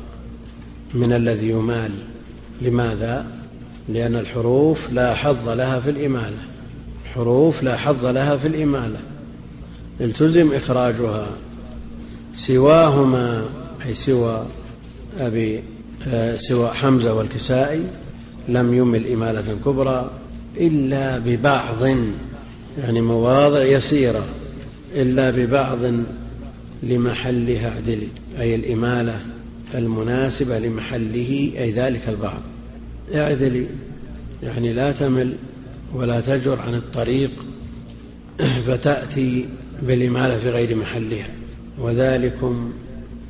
من 0.94 1.14
الذي 1.14 1.50
يمال. 1.50 1.92
لماذا؟ 2.62 3.26
لأن 3.90 4.16
الحروف 4.16 4.92
لا 4.92 5.14
حظ 5.16 5.50
لها 5.50 5.80
في 5.80 5.90
الإمالة. 5.90 6.38
حروف 7.14 7.64
لا 7.64 7.78
حظ 7.78 8.06
لها 8.06 8.38
في 8.38 8.48
الإمالة. 8.48 9.00
التزم 10.02 10.54
إخراجها 10.54 11.30
سواهما 12.36 13.50
أي 13.86 13.96
سوى 13.96 14.46
أبي 15.20 15.64
آه، 16.08 16.38
سوى 16.38 16.70
حمزة 16.70 17.14
والكسائي 17.14 17.84
لم 18.50 18.74
يمل 18.74 19.08
إمالة 19.08 19.58
كبرى 19.66 20.12
إلا 20.58 21.18
ببعض 21.18 21.88
يعني 22.84 23.02
مواضع 23.02 23.64
يسيرة 23.64 24.26
إلا 24.96 25.30
ببعض 25.30 25.80
لمحلها 26.84 27.70
اعدل 27.70 28.08
أي 28.40 28.56
الإمالة 28.56 29.20
المناسبة 29.76 30.60
لمحله 30.60 31.52
أي 31.58 31.72
ذلك 31.72 32.02
البعض. 32.10 32.42
اعدلي 33.16 33.68
يعني 34.44 34.74
لا 34.74 34.92
تمل 34.92 35.34
ولا 35.94 36.22
تجر 36.22 36.60
عن 36.60 36.76
الطريق 36.76 37.32
فتأتي 38.68 39.46
بالإمالة 39.82 40.40
في 40.40 40.50
غير 40.50 40.76
محلها. 40.76 41.30
وذلكم 41.80 42.74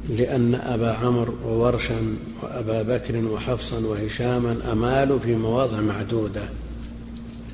لأن 0.10 0.56
أبا 0.56 0.92
عمرو 0.92 1.34
وورشا 1.46 2.16
وأبا 2.44 2.82
بكر 2.82 3.26
وحفصا 3.26 3.80
وهشاما 3.80 4.58
أمالوا 4.72 5.20
في 5.20 5.36
مواضع 5.36 5.82
معدودة. 5.82 6.44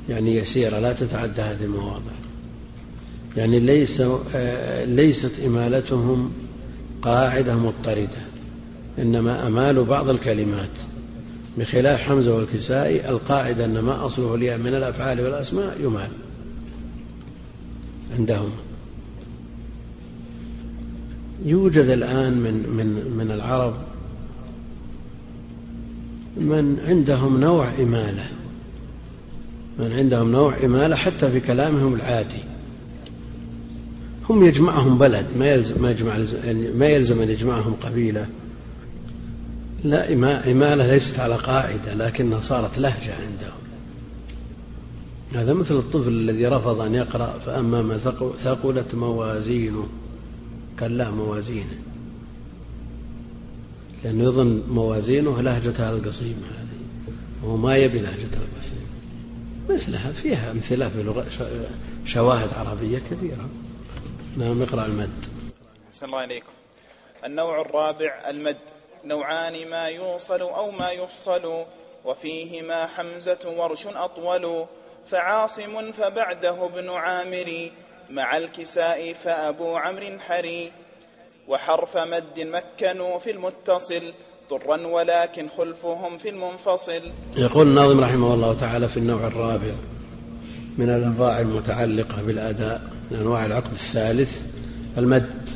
يعني 0.09 0.35
يسيرة 0.35 0.79
لا 0.79 0.93
تتعدى 0.93 1.41
هذه 1.41 1.63
المواضع. 1.63 2.11
يعني 3.37 3.59
ليس 3.59 4.03
ليست 4.85 5.31
إمالتهم 5.45 6.31
قاعدة 7.01 7.55
مضطردة 7.55 8.21
إنما 8.99 9.47
أمال 9.47 9.83
بعض 9.83 10.09
الكلمات. 10.09 10.69
بخلاف 11.57 12.01
حمزة 12.01 12.35
والكسائي 12.35 13.09
القاعدة 13.09 13.65
أن 13.65 13.79
ما 13.79 14.05
أصله 14.05 14.57
من 14.57 14.75
الأفعال 14.75 15.21
والأسماء 15.21 15.77
يمال 15.83 16.09
عندهم. 18.17 18.49
يوجد 21.45 21.85
الآن 21.85 22.33
من 22.33 22.69
من 22.69 23.17
من 23.17 23.31
العرب 23.31 23.75
من 26.37 26.79
عندهم 26.87 27.39
نوع 27.39 27.69
إمالة. 27.79 28.27
من 29.79 29.91
عندهم 29.93 30.31
نوع 30.31 30.53
إمالة 30.63 30.95
حتى 30.95 31.31
في 31.31 31.39
كلامهم 31.39 31.95
العادي. 31.95 32.43
هم 34.29 34.43
يجمعهم 34.43 34.97
بلد 34.97 35.25
ما 35.39 35.45
يلزم 35.45 35.81
ما 35.81 35.91
يجمع 35.91 36.17
ما 36.75 36.85
يلزم 36.85 37.21
أن 37.21 37.29
يجمعهم 37.29 37.73
قبيلة. 37.73 38.27
لا 39.83 40.13
إمالة 40.51 40.87
ليست 40.87 41.19
على 41.19 41.35
قاعدة 41.35 41.93
لكنها 41.93 42.41
صارت 42.41 42.79
لهجة 42.79 43.13
عندهم. 43.15 43.63
هذا 45.33 45.53
مثل 45.53 45.75
الطفل 45.75 46.09
الذي 46.09 46.47
رفض 46.47 46.81
أن 46.81 46.95
يقرأ 46.95 47.39
فأما 47.45 47.81
ما 47.81 47.97
ثقلت 48.37 48.95
موازينه. 48.95 49.87
قال 50.79 50.97
لا 50.97 51.11
موازينه 51.11 51.79
لأنه 54.03 54.23
يظن 54.23 54.63
موازينه 54.67 55.41
لهجة 55.41 55.89
القصيم 55.89 56.43
هذه. 56.57 56.73
وهو 57.43 57.57
ما 57.57 57.75
يبي 57.75 57.99
لهجة 57.99 58.29
القصيم 58.33 58.87
مثلها 59.69 60.11
فيها 60.11 60.51
أمثلة 60.51 60.89
في 60.89 61.03
لغة 61.03 61.25
شواهد 62.05 62.53
عربية 62.53 62.99
كثيرة. 63.11 63.49
نعم 64.37 64.61
اقرأ 64.61 64.85
المد. 64.85 65.25
أحسن 65.89 66.05
الله 66.05 66.23
إليكم. 66.23 66.51
النوع 67.25 67.61
الرابع 67.61 68.29
المد. 68.29 68.57
نوعان 69.05 69.69
ما 69.69 69.85
يوصل 69.85 70.41
أو 70.41 70.71
ما 70.71 70.91
يفصل 70.91 71.65
وفيهما 72.05 72.87
حمزة 72.87 73.53
ورش 73.57 73.87
أطول. 73.87 74.65
فعاصم 75.09 75.91
فبعده 75.91 76.65
ابن 76.65 76.89
عامر. 76.89 77.71
مع 78.09 78.37
الكساء 78.37 79.13
فأبو 79.13 79.75
عمرو 79.75 80.19
حري 80.19 80.71
وحرف 81.47 81.97
مد 81.97 82.39
مكنوا 82.39 83.19
في 83.19 83.31
المتصل 83.31 84.13
ضرا 84.49 84.87
ولكن 84.87 85.49
خلفهم 85.57 86.17
في 86.17 86.29
المنفصل. 86.29 87.01
يقول 87.37 87.67
الناظم 87.67 87.99
رحمه 87.99 88.33
الله 88.33 88.53
تعالى 88.53 88.87
في 88.87 88.97
النوع 88.97 89.27
الرابع 89.27 89.73
من 90.77 90.89
الأنواع 90.89 91.39
المتعلقة 91.39 92.21
بالأداء 92.21 92.81
من 93.11 93.17
أنواع 93.17 93.45
العقد 93.45 93.71
الثالث 93.71 94.43
المد 94.97 95.49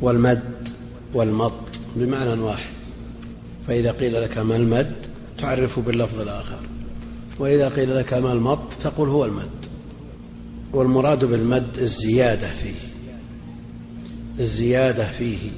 والمد 0.00 0.68
والمط 1.14 1.52
بمعنى 1.96 2.40
واحد. 2.40 2.72
فإذا 3.68 3.92
قيل 3.92 4.22
لك 4.22 4.38
ما 4.38 4.56
المد 4.56 5.06
تعرف 5.38 5.78
باللفظ 5.78 6.20
الآخر. 6.20 6.58
وإذا 7.38 7.68
قيل 7.68 7.96
لك 7.98 8.14
ما 8.14 8.32
المط 8.32 8.72
تقول 8.82 9.08
هو 9.08 9.24
المد. 9.24 9.71
والمراد 10.72 11.24
بالمد 11.24 11.78
الزيادة 11.78 12.54
فيه. 12.54 12.74
الزيادة 14.40 15.04
فيه. 15.04 15.50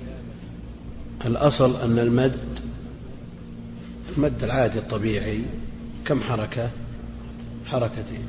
الأصل 1.26 1.76
أن 1.76 1.98
المد 1.98 2.38
المد 4.16 4.44
العادي 4.44 4.78
الطبيعي 4.78 5.40
كم 6.04 6.20
حركة؟ 6.20 6.70
حركتين. 7.66 8.24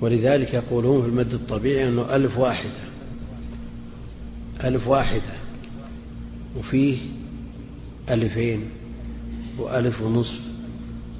ولذلك 0.00 0.54
يقولون 0.54 1.02
في 1.02 1.08
المد 1.08 1.34
الطبيعي 1.34 1.88
أنه 1.88 2.16
ألف 2.16 2.38
واحدة. 2.38 2.88
ألف 4.64 4.88
واحدة. 4.88 5.32
وفيه 6.58 6.96
ألفين 8.10 8.64
وألف 9.58 10.02
ونصف 10.02 10.40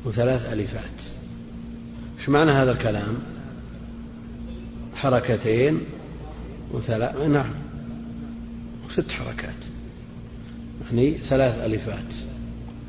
وثلاث 0.05 0.53
ألفات. 0.53 0.83
إيش 2.19 2.29
معنى 2.29 2.51
هذا 2.51 2.73
الكلام؟ 2.73 3.19
حركتين 4.99 5.81
وثلاث 6.73 7.17
نعم. 7.17 7.51
وست 8.87 9.13
حركات. 9.13 9.55
يعني 10.87 11.19
ثلاث 11.19 11.59
ألفات. 11.65 12.05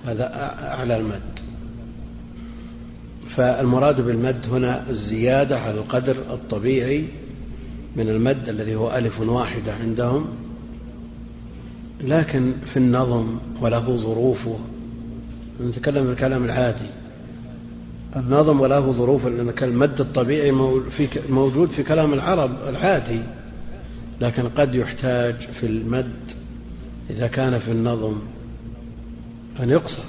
هذا 0.06 0.34
أعلى 0.64 0.98
المد. 0.98 1.40
فالمراد 3.30 4.02
بالمد 4.02 4.46
هنا 4.52 4.90
الزيادة 4.90 5.60
على 5.60 5.78
القدر 5.78 6.16
الطبيعي 6.34 7.06
من 7.96 8.10
المد 8.10 8.50
الذي 8.50 8.76
هو 8.76 8.96
ألف 8.96 9.22
واحدة 9.22 9.74
عندهم. 9.74 10.28
لكن 12.02 12.54
في 12.66 12.78
النظم 12.78 13.38
وله 13.62 13.98
ظروفه. 13.98 14.60
نتكلم 15.62 16.06
في 16.06 16.12
الكلام 16.12 16.46
العادي. 16.46 16.90
النظم 18.16 18.62
وله 18.62 18.92
ظروف 18.92 19.26
لأن 19.26 19.54
المد 19.62 20.00
الطبيعي 20.00 20.52
موجود 21.30 21.70
في 21.70 21.84
كلام 21.84 22.14
العرب 22.14 22.52
العادي. 22.68 23.22
لكن 24.22 24.50
قد 24.50 24.76
يحتاج 24.76 25.36
في 25.36 25.66
المد 25.66 26.14
إذا 27.10 27.28
كان 27.28 27.60
في 27.60 27.72
النظم 27.72 28.16
أن 29.60 29.70
يقصر. 29.70 30.04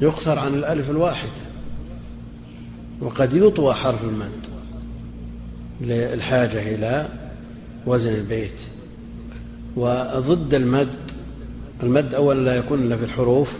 يقصر 0.00 0.38
عن 0.38 0.54
الألف 0.54 0.90
الواحدة. 0.90 1.30
وقد 3.00 3.32
يطوى 3.32 3.74
حرف 3.74 4.04
المد 4.04 4.46
للحاجة 5.80 6.74
إلى 6.74 7.08
وزن 7.86 8.14
البيت. 8.14 8.60
وضد 9.76 10.54
المد 10.54 10.96
المد 11.82 12.14
أولا 12.14 12.40
لا 12.40 12.56
يكون 12.56 12.82
إلا 12.82 12.96
في 12.96 13.04
الحروف 13.04 13.58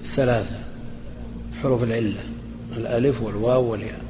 الثلاثة. 0.00 0.63
حروف 1.64 1.82
العلة 1.82 2.20
الألف 2.76 3.22
والواو 3.22 3.70
والياء. 3.70 4.00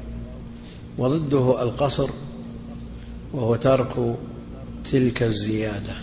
وضده 0.97 1.63
القصر 1.63 2.09
وهو 3.33 3.55
ترك 3.55 4.15
تلك 4.91 5.23
الزيادة. 5.23 5.93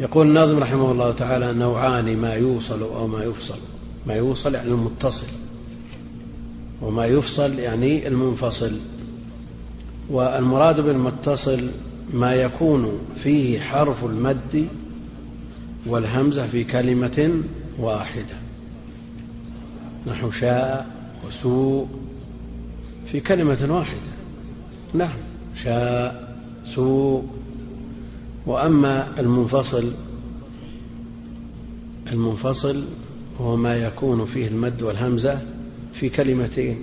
يقول 0.00 0.26
الناظم 0.26 0.58
رحمه 0.58 0.92
الله 0.92 1.12
تعالى 1.12 1.52
نوعان 1.52 2.16
ما 2.16 2.34
يوصل 2.34 2.82
أو 2.82 3.06
ما 3.06 3.24
يفصل. 3.24 3.58
ما 4.06 4.14
يوصل 4.14 4.54
يعني 4.54 4.68
المتصل. 4.68 5.26
وما 6.82 7.06
يفصل 7.06 7.58
يعني 7.58 8.08
المنفصل. 8.08 8.72
والمراد 10.10 10.80
بالمتصل 10.80 11.70
ما 12.12 12.34
يكون 12.34 12.98
فيه 13.16 13.60
حرف 13.60 14.04
المد 14.04 14.68
والهمزة 15.86 16.46
في 16.46 16.64
كلمة 16.64 17.42
واحدة. 17.78 18.47
نحو 20.08 20.30
شاء 20.30 20.86
وسوء 21.26 21.88
في 23.06 23.20
كلمة 23.20 23.66
واحدة. 23.70 24.10
نعم 24.94 25.18
شاء 25.54 26.34
سوء. 26.64 27.24
وأما 28.46 29.20
المنفصل 29.20 29.92
المنفصل 32.12 32.84
هو 33.40 33.56
ما 33.56 33.76
يكون 33.76 34.26
فيه 34.26 34.48
المد 34.48 34.82
والهمزة 34.82 35.42
في 35.92 36.08
كلمتين 36.08 36.78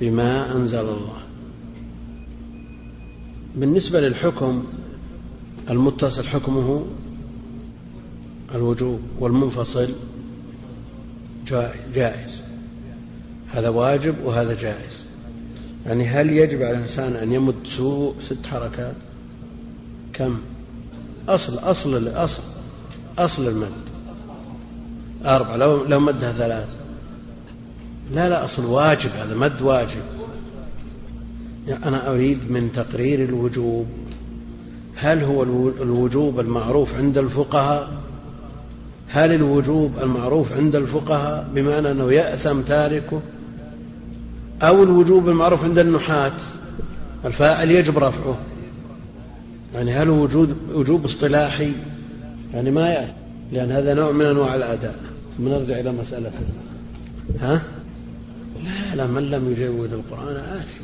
بما 0.00 0.56
أنزل 0.56 0.78
الله. 0.78 1.18
بالنسبة 3.56 4.00
للحكم 4.00 4.64
المتصل 5.70 6.26
حكمه 6.26 6.84
الوجوب 8.54 9.00
والمنفصل 9.20 9.94
جائز. 11.94 12.42
هذا 13.52 13.68
واجب 13.68 14.14
وهذا 14.24 14.54
جائز. 14.54 15.04
يعني 15.86 16.06
هل 16.06 16.30
يجب 16.30 16.62
على 16.62 16.70
الإنسان 16.70 17.16
أن 17.16 17.32
يمد 17.32 17.54
سوء 17.64 18.14
ست 18.20 18.46
حركات؟ 18.46 18.94
كم؟ 20.12 20.38
أصل 21.28 21.58
أصل 21.58 21.96
الأصل 21.96 22.42
أصل 23.18 23.48
المد. 23.48 23.72
أربعة. 25.26 25.56
لو 25.56 25.84
لو 25.84 26.00
مدها 26.00 26.32
ثلاث. 26.32 26.68
لا 28.14 28.28
لا 28.28 28.44
أصل 28.44 28.64
واجب. 28.64 29.10
هذا 29.10 29.34
مد 29.34 29.62
واجب. 29.62 30.02
يعني 31.66 31.84
أنا 31.88 32.10
أريد 32.10 32.50
من 32.50 32.72
تقرير 32.72 33.24
الوجوب. 33.24 33.86
هل 34.96 35.22
هو 35.22 35.42
الوجوب 35.82 36.40
المعروف 36.40 36.94
عند 36.94 37.18
الفقهاء؟ 37.18 38.07
هل 39.08 39.34
الوجوب 39.34 39.98
المعروف 40.02 40.52
عند 40.52 40.76
الفقهاء 40.76 41.48
بمعنى 41.54 41.90
أنه 41.90 42.12
يأثم 42.12 42.60
تاركه؟ 42.60 43.20
أو 44.62 44.82
الوجوب 44.82 45.28
المعروف 45.28 45.64
عند 45.64 45.78
النحاة 45.78 46.32
الفاعل 47.24 47.70
يجب 47.70 47.98
رفعه. 47.98 48.38
يعني 49.74 49.92
هل 49.92 50.10
وجود 50.10 50.56
وجوب 50.74 51.04
اصطلاحي؟ 51.04 51.72
يعني 52.54 52.70
ما 52.70 52.88
يأثم 52.88 53.12
لأن 53.52 53.72
هذا 53.72 53.94
نوع 53.94 54.12
من 54.12 54.26
أنواع 54.26 54.54
الأداء. 54.54 54.94
ثم 55.38 55.48
نرجع 55.48 55.80
إلى 55.80 55.92
مسألة 55.92 56.30
ها؟ 57.40 57.62
لا 58.64 58.96
لا 58.96 59.06
من 59.06 59.30
لم 59.30 59.52
يجود 59.52 59.92
القرآن 59.92 60.36
آثم 60.36 60.80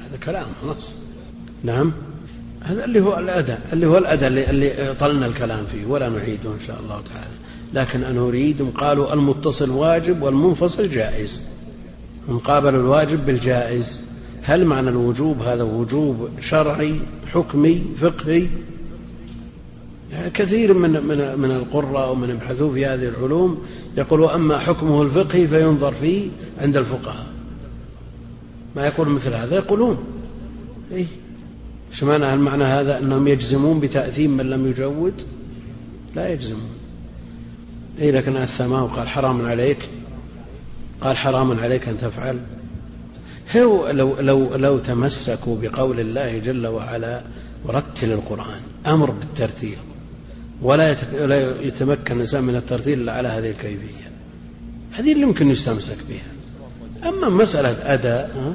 هذا 0.00 0.16
كلام 0.24 0.46
نص 0.66 0.92
نعم؟ 1.64 1.92
هذا 2.66 2.84
اللي 2.84 3.00
هو 3.00 3.18
الأداء 3.18 3.60
اللي 3.72 3.86
هو 3.86 3.98
الأداء 3.98 4.28
اللي, 4.28 4.50
اللي 4.50 4.94
طلنا 4.94 5.26
الكلام 5.26 5.66
فيه 5.66 5.86
ولا 5.86 6.08
نعيده 6.08 6.50
إن 6.50 6.60
شاء 6.66 6.80
الله 6.80 7.02
تعالى. 7.14 7.36
لكن 7.74 8.04
أن 8.04 8.18
أريد 8.18 8.70
قالوا 8.74 9.14
المتصل 9.14 9.70
واجب 9.70 10.22
والمنفصل 10.22 10.88
جائز. 10.88 11.40
مقابل 12.28 12.74
الواجب 12.74 13.26
بالجائز. 13.26 14.00
هل 14.42 14.64
معنى 14.64 14.88
الوجوب؟ 14.88 15.42
هذا 15.42 15.62
وجوب 15.62 16.28
شرعي 16.40 16.94
حكمي 17.32 17.82
فقهي؟ 18.00 18.46
يعني 20.12 20.30
كثير 20.30 20.74
من 20.74 20.90
من 20.90 21.38
من 21.38 21.50
القراء 21.50 22.12
ومن 22.12 22.30
يبحثون 22.30 22.74
في 22.74 22.86
هذه 22.86 23.08
العلوم 23.08 23.62
يقول 23.96 24.20
وأما 24.20 24.58
حكمه 24.58 25.02
الفقهي 25.02 25.48
فينظر 25.48 25.94
فيه 25.94 26.28
عند 26.60 26.76
الفقهاء. 26.76 27.26
ما 28.76 28.86
يقول 28.86 29.08
مثل 29.08 29.34
هذا؟ 29.34 29.56
يقولون. 29.56 29.98
إيه؟ 30.92 31.06
إيش 31.90 32.04
معنى 32.04 32.24
هل 32.24 32.38
معنى 32.38 32.64
هذا 32.64 32.98
أنهم 32.98 33.28
يجزمون 33.28 33.80
بتأثيم 33.80 34.36
من 34.36 34.50
لم 34.50 34.66
يجود؟ 34.66 35.14
لا 36.14 36.28
يجزمون. 36.28 36.70
اي 38.00 38.10
لكن 38.12 38.36
اثماه 38.36 38.84
وقال 38.84 39.08
حرام 39.08 39.46
عليك. 39.46 39.78
قال 41.00 41.16
حرام 41.16 41.60
عليك 41.60 41.88
أن 41.88 41.98
تفعل. 41.98 42.38
هو 43.56 43.90
لو 43.90 44.20
لو 44.20 44.56
لو 44.56 44.78
تمسكوا 44.78 45.56
بقول 45.60 46.00
الله 46.00 46.38
جل 46.38 46.66
وعلا 46.66 47.22
ورتل 47.64 48.12
القرآن 48.12 48.60
أمر 48.86 49.10
بالترتيل. 49.10 49.78
ولا 50.62 50.90
يتمكن 51.60 52.14
الإنسان 52.16 52.44
من 52.44 52.56
الترتيل 52.56 53.00
إلا 53.00 53.12
على 53.12 53.28
هذه 53.28 53.50
الكيفية. 53.50 54.10
هذه 54.92 55.12
اللي 55.12 55.22
يمكن 55.22 55.50
يستمسك 55.50 55.98
بها. 56.08 57.08
أما 57.08 57.28
مسألة 57.28 57.94
أداء 57.94 58.54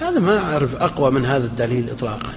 هذا 0.00 0.20
ما 0.20 0.38
أعرف 0.38 0.76
أقوى 0.76 1.10
من 1.10 1.24
هذا 1.24 1.46
الدليل 1.46 1.90
إطلاقا. 1.90 2.32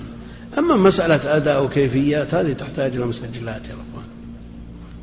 أما 0.57 0.75
مسألة 0.75 1.35
أداء 1.37 1.65
وكيفيات 1.65 2.33
هذه 2.33 2.53
تحتاج 2.53 2.95
إلى 2.95 3.05
مسجلات 3.05 3.67
يا 3.67 3.73
رب. 3.73 4.03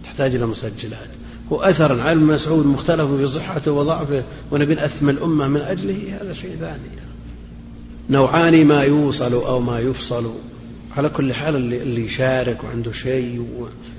تحتاج 0.05 0.35
إلى 0.35 0.47
مسجلات. 0.47 1.09
وأثر 1.51 2.01
عن 2.01 2.19
مسعود 2.19 2.67
مختلف 2.67 3.11
في 3.11 3.27
صحته 3.27 3.73
وضعفه 3.73 4.25
ونبي 4.51 4.75
نأثم 4.75 5.09
الأمة 5.09 5.49
من 5.49 5.61
أجله 5.61 6.19
هذا 6.21 6.33
شيء 6.33 6.57
ثاني. 6.61 7.01
نوعان 8.11 8.65
ما 8.65 8.83
يوصل 8.83 9.33
أو 9.33 9.61
ما 9.61 9.79
يفصل. 9.79 10.35
على 10.97 11.09
كل 11.09 11.35
حال 11.35 11.57
اللي, 11.57 12.05
يشارك 12.05 12.65
وعنده 12.65 12.93
شيء 12.93 13.47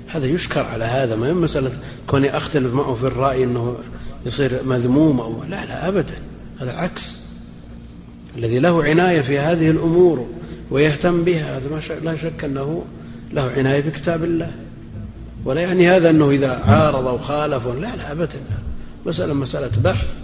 هذا 0.08 0.26
يشكر 0.26 0.64
على 0.64 0.84
هذا. 0.84 1.16
ما 1.16 1.32
مسألة 1.32 1.70
كوني 2.06 2.36
أختلف 2.36 2.74
معه 2.74 2.94
في 2.94 3.06
الرأي 3.06 3.44
أنه 3.44 3.76
يصير 4.26 4.62
مذموم 4.64 5.20
أو 5.20 5.44
لا 5.44 5.64
لا 5.64 5.88
أبدا. 5.88 6.18
هذا 6.60 6.72
عكس. 6.72 7.21
الذي 8.36 8.58
له 8.58 8.84
عناية 8.84 9.20
في 9.20 9.38
هذه 9.38 9.70
الأمور 9.70 10.26
ويهتم 10.70 11.24
بها 11.24 11.58
هذا 11.58 11.80
لا 12.02 12.16
شك 12.16 12.44
أنه 12.44 12.84
له 13.32 13.42
عناية 13.42 13.80
بكتاب 13.80 14.24
الله. 14.24 14.52
ولا 15.44 15.60
يعني 15.60 15.88
هذا 15.88 16.10
أنه 16.10 16.30
إذا 16.30 16.50
عارض 16.50 17.06
أو 17.06 17.18
خالف 17.18 17.66
لا 17.66 17.96
لا 17.96 18.12
أبدا. 18.12 18.40
مسألة 19.06 19.34
مسألة 19.34 19.70
بحث. 19.84 20.18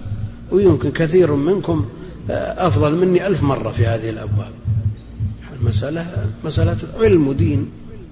ويمكن 0.50 0.90
كثير 0.90 1.34
منكم 1.34 1.86
أفضل 2.30 2.96
مني 2.96 3.26
ألف 3.26 3.42
مرة 3.42 3.70
في 3.70 3.86
هذه 3.86 4.10
الأبواب. 4.10 4.52
المسألة 5.60 6.06
مسألة 6.44 6.76
علم 7.00 7.28
ودين 7.28 7.70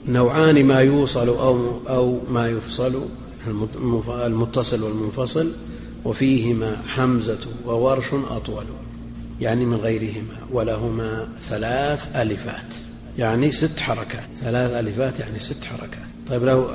نوعان 0.08 0.64
ما 0.64 0.80
يوصل 0.80 1.28
أو, 1.28 1.80
أو 1.88 2.20
ما 2.30 2.48
يفصل 2.48 3.02
المتصل 4.24 4.82
والمنفصل 4.82 5.52
وفيهما 6.04 6.76
حمزة 6.86 7.38
وورش 7.66 8.06
أطول. 8.30 8.64
يعني 9.40 9.64
من 9.64 9.76
غيرهما 9.76 10.36
ولهما 10.52 11.28
ثلاث 11.40 12.16
ألفات 12.16 12.74
يعني 13.18 13.52
ست 13.52 13.80
حركات. 13.80 14.28
ثلاث 14.34 14.70
ألفات 14.70 15.20
يعني 15.20 15.38
ست 15.38 15.64
حركات. 15.64 16.06
طيب 16.28 16.44
لو 16.44 16.68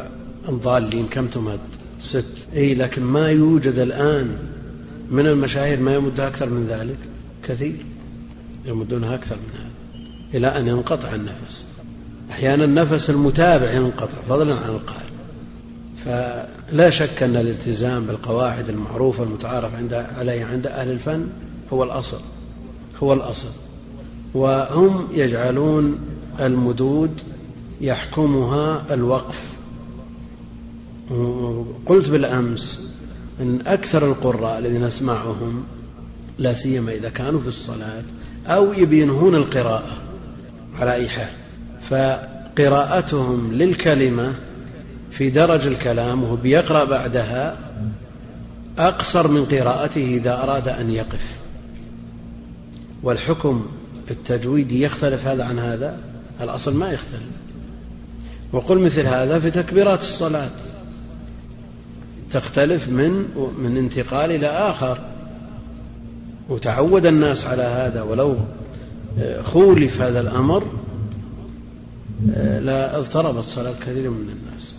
الضالين 0.49 1.07
كم 1.07 1.27
تمد؟ 1.27 1.59
ست. 2.01 2.25
إي 2.55 2.75
لكن 2.75 3.01
ما 3.01 3.29
يوجد 3.29 3.79
الآن 3.79 4.37
من 5.09 5.27
المشاهير 5.27 5.79
ما 5.79 5.95
يمدها 5.95 6.27
أكثر 6.27 6.49
من 6.49 6.67
ذلك؟ 6.67 6.97
كثير. 7.43 7.85
يمدونها 8.65 9.15
أكثر 9.15 9.35
من 9.35 9.59
هذا 9.59 9.71
إلى 10.37 10.47
أن 10.47 10.67
ينقطع 10.67 11.15
النفس. 11.15 11.65
أحيانا 12.31 12.65
النفس 12.65 13.09
المتابع 13.09 13.71
ينقطع 13.71 14.17
فضلا 14.29 14.55
عن 14.55 14.69
القائل 14.69 15.11
فلا 16.05 16.89
شك 16.89 17.23
أن 17.23 17.35
الالتزام 17.35 18.05
بالقواعد 18.05 18.69
المعروفة 18.69 19.23
المتعارف 19.23 19.75
عند 19.75 19.93
عليها 19.93 20.47
عند 20.47 20.67
أهل 20.67 20.91
الفن 20.91 21.27
هو 21.73 21.83
الأصل. 21.83 22.21
هو 23.03 23.13
الأصل. 23.13 23.49
وهم 24.33 25.07
يجعلون 25.13 25.99
المدود 26.39 27.21
يحكمها 27.81 28.93
الوقف. 28.93 29.45
قلت 31.85 32.09
بالأمس 32.09 32.79
أن 33.41 33.59
أكثر 33.67 34.05
القراء 34.05 34.59
الذين 34.59 34.85
نسمعهم 34.85 35.63
لا 36.37 36.53
سيما 36.53 36.91
إذا 36.91 37.09
كانوا 37.09 37.41
في 37.41 37.47
الصلاة 37.47 38.03
أو 38.47 38.73
يبينهون 38.73 39.35
القراءة 39.35 39.97
على 40.79 40.93
أي 40.93 41.09
حال 41.09 41.33
فقراءتهم 41.89 43.53
للكلمة 43.53 44.35
في 45.11 45.29
درج 45.29 45.67
الكلام 45.67 46.23
وهو 46.23 46.35
بيقرأ 46.35 46.83
بعدها 46.83 47.57
أقصر 48.79 49.27
من 49.27 49.45
قراءته 49.45 50.05
إذا 50.05 50.43
أراد 50.43 50.67
أن 50.67 50.91
يقف. 50.91 51.40
والحكم 53.03 53.65
التجويدي 54.11 54.81
يختلف 54.81 55.27
هذا 55.27 55.43
عن 55.43 55.59
هذا؟ 55.59 55.99
الأصل 56.41 56.73
ما 56.73 56.91
يختلف. 56.91 57.29
وقل 58.53 58.79
مثل 58.79 59.01
هذا 59.01 59.39
في 59.39 59.51
تكبيرات 59.51 59.99
الصلاة. 59.99 60.51
تختلف 62.31 62.87
من 62.87 63.11
من 63.63 63.77
انتقال 63.77 64.31
إلى 64.31 64.47
آخر. 64.47 64.99
وتعود 66.49 67.05
الناس 67.05 67.45
على 67.45 67.63
هذا 67.63 68.01
ولو 68.01 68.37
خولف 69.41 70.01
هذا 70.01 70.21
الأمر 70.21 70.67
لا 72.59 72.97
اضطربت 72.97 73.43
صلاة 73.43 73.73
كثير 73.81 74.09
من 74.09 74.29
الناس. 74.29 74.73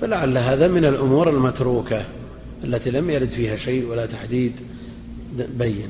فلعل 0.00 0.38
هذا 0.38 0.68
من 0.68 0.84
الأمور 0.84 1.30
المتروكة 1.30 2.04
التي 2.64 2.90
لم 2.90 3.10
يرد 3.10 3.28
فيها 3.28 3.56
شيء 3.56 3.86
ولا 3.86 4.06
تحديد 4.06 4.52
بين. 5.58 5.88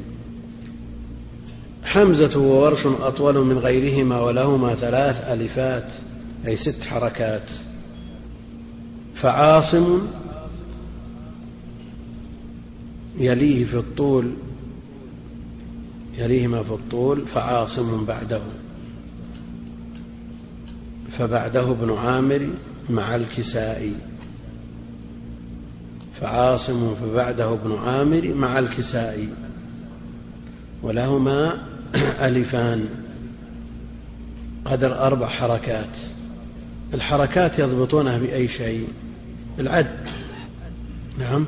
حمزة 1.85 2.41
وورش 2.41 2.87
أطول 2.87 3.45
من 3.45 3.59
غيرهما 3.59 4.21
ولهما 4.21 4.75
ثلاث 4.75 5.29
ألفات 5.29 5.93
أي 6.47 6.57
ست 6.57 6.83
حركات. 6.83 7.51
فعاصم 9.15 10.07
يليه 13.19 13.65
في 13.65 13.77
الطول 13.77 14.31
يليهما 16.19 16.63
في 16.63 16.71
الطول 16.71 17.27
فعاصم 17.27 18.05
بعده. 18.05 18.41
فبعده 21.11 21.71
ابن 21.71 21.93
عامر 21.93 22.49
مع 22.91 23.17
الكسائي 23.17 23.95
فعاصم 26.21 26.95
فبعده 26.95 27.53
ابن 27.53 27.79
عامر 27.87 28.35
مع 28.35 28.59
الكسائي 28.59 29.29
ولهما 30.83 31.70
ألفان. 32.29 32.89
قدر 34.65 35.07
أربع 35.07 35.27
حركات. 35.27 35.97
الحركات 36.95 37.59
يضبطونها 37.59 38.19
بأي 38.19 38.49
شيء؟ 38.49 38.89
العد. 39.59 40.09
نعم. 41.19 41.47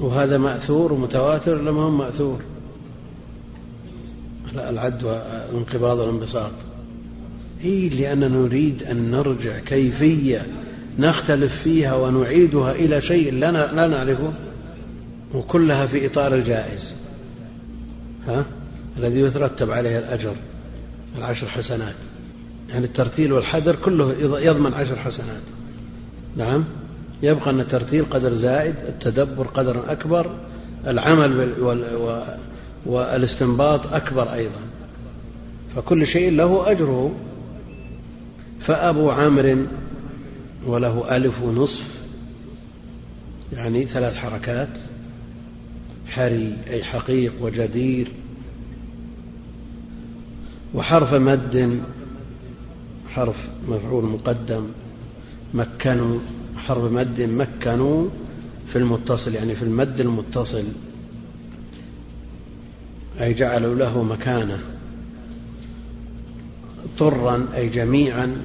وهذا 0.00 0.38
مأثور 0.38 0.92
ومتواتر 0.92 1.62
لما 1.62 1.82
هو 1.82 1.90
مأثور؟ 1.90 2.40
لا 4.54 4.70
العد 4.70 5.04
والانقباض 5.04 5.98
والانبساط. 5.98 6.52
إيه 7.64 7.90
لأننا 7.90 8.28
نريد 8.28 8.82
أن 8.82 9.10
نرجع 9.10 9.58
كيفية 9.58 10.46
نختلف 10.98 11.62
فيها 11.62 11.94
ونعيدها 11.94 12.72
إلى 12.72 13.02
شيء 13.02 13.32
لا 13.32 13.72
لا 13.74 13.86
نعرفه 13.86 14.32
وكلها 15.34 15.86
في 15.86 16.06
إطار 16.06 16.34
الجائز. 16.34 16.94
ها؟ 18.28 18.44
الذي 18.96 19.20
يترتب 19.20 19.70
عليه 19.70 19.98
الأجر 19.98 20.34
العشر 21.18 21.48
حسنات. 21.48 21.94
يعني 22.68 22.84
الترتيل 22.84 23.32
والحذر 23.32 23.76
كله 23.76 24.14
يضمن 24.40 24.74
عشر 24.74 24.96
حسنات. 24.96 25.42
نعم؟ 26.36 26.64
يبقى 27.22 27.50
أن 27.50 27.60
الترتيل 27.60 28.04
قدر 28.10 28.34
زائد 28.34 28.74
التدبر 28.88 29.46
قدر 29.46 29.92
أكبر 29.92 30.30
العمل 30.86 31.52
والاستنباط 32.86 33.92
أكبر 33.92 34.32
أيضا. 34.32 34.60
فكل 35.76 36.06
شيء 36.06 36.30
له 36.30 36.70
أجره. 36.70 37.12
فأبو 38.60 39.10
عامر 39.10 39.66
وله 40.66 41.16
ألف 41.16 41.42
ونصف 41.42 41.88
يعني 43.52 43.86
ثلاث 43.86 44.16
حركات. 44.16 44.68
حري 46.10 46.56
أي 46.70 46.84
حقيق 46.84 47.32
وجدير. 47.40 48.12
وحرف 50.74 51.14
مد 51.14 51.80
حرف 53.10 53.48
مفعول 53.68 54.04
مقدم. 54.04 54.66
مكنوا 55.54 56.18
حرف 56.56 56.92
مد 56.92 57.20
مكنوا 57.20 58.08
في 58.68 58.78
المتصل 58.78 59.34
يعني 59.34 59.54
في 59.54 59.62
المد 59.62 60.00
المتصل. 60.00 60.64
أي 63.20 63.34
جعلوا 63.34 63.74
له 63.74 64.02
مكانة. 64.02 64.58
طرا 66.98 67.48
أي 67.54 67.68
جميعا 67.68 68.36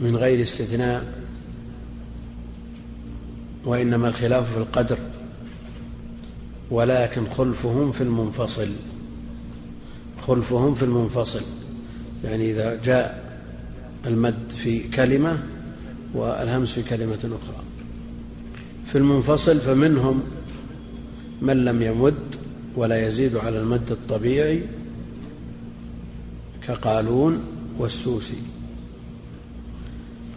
من 0.00 0.16
غير 0.16 0.42
استثناء. 0.42 1.24
وإنما 3.64 4.08
الخلاف 4.08 4.52
في 4.52 4.58
القدر. 4.58 4.98
ولكن 6.74 7.30
خلفهم 7.30 7.92
في 7.92 8.00
المنفصل. 8.00 8.68
خلفهم 10.26 10.74
في 10.74 10.82
المنفصل. 10.82 11.42
يعني 12.24 12.50
إذا 12.50 12.80
جاء 12.84 13.38
المد 14.06 14.52
في 14.56 14.88
كلمة 14.88 15.42
والهمس 16.14 16.72
في 16.72 16.82
كلمة 16.82 17.18
أخرى. 17.18 17.64
في 18.86 18.98
المنفصل 18.98 19.60
فمنهم 19.60 20.22
من 21.42 21.64
لم 21.64 21.82
يمد 21.82 22.34
ولا 22.76 23.08
يزيد 23.08 23.36
على 23.36 23.60
المد 23.60 23.90
الطبيعي 23.90 24.62
كقالون 26.66 27.40
والسوسي. 27.78 28.38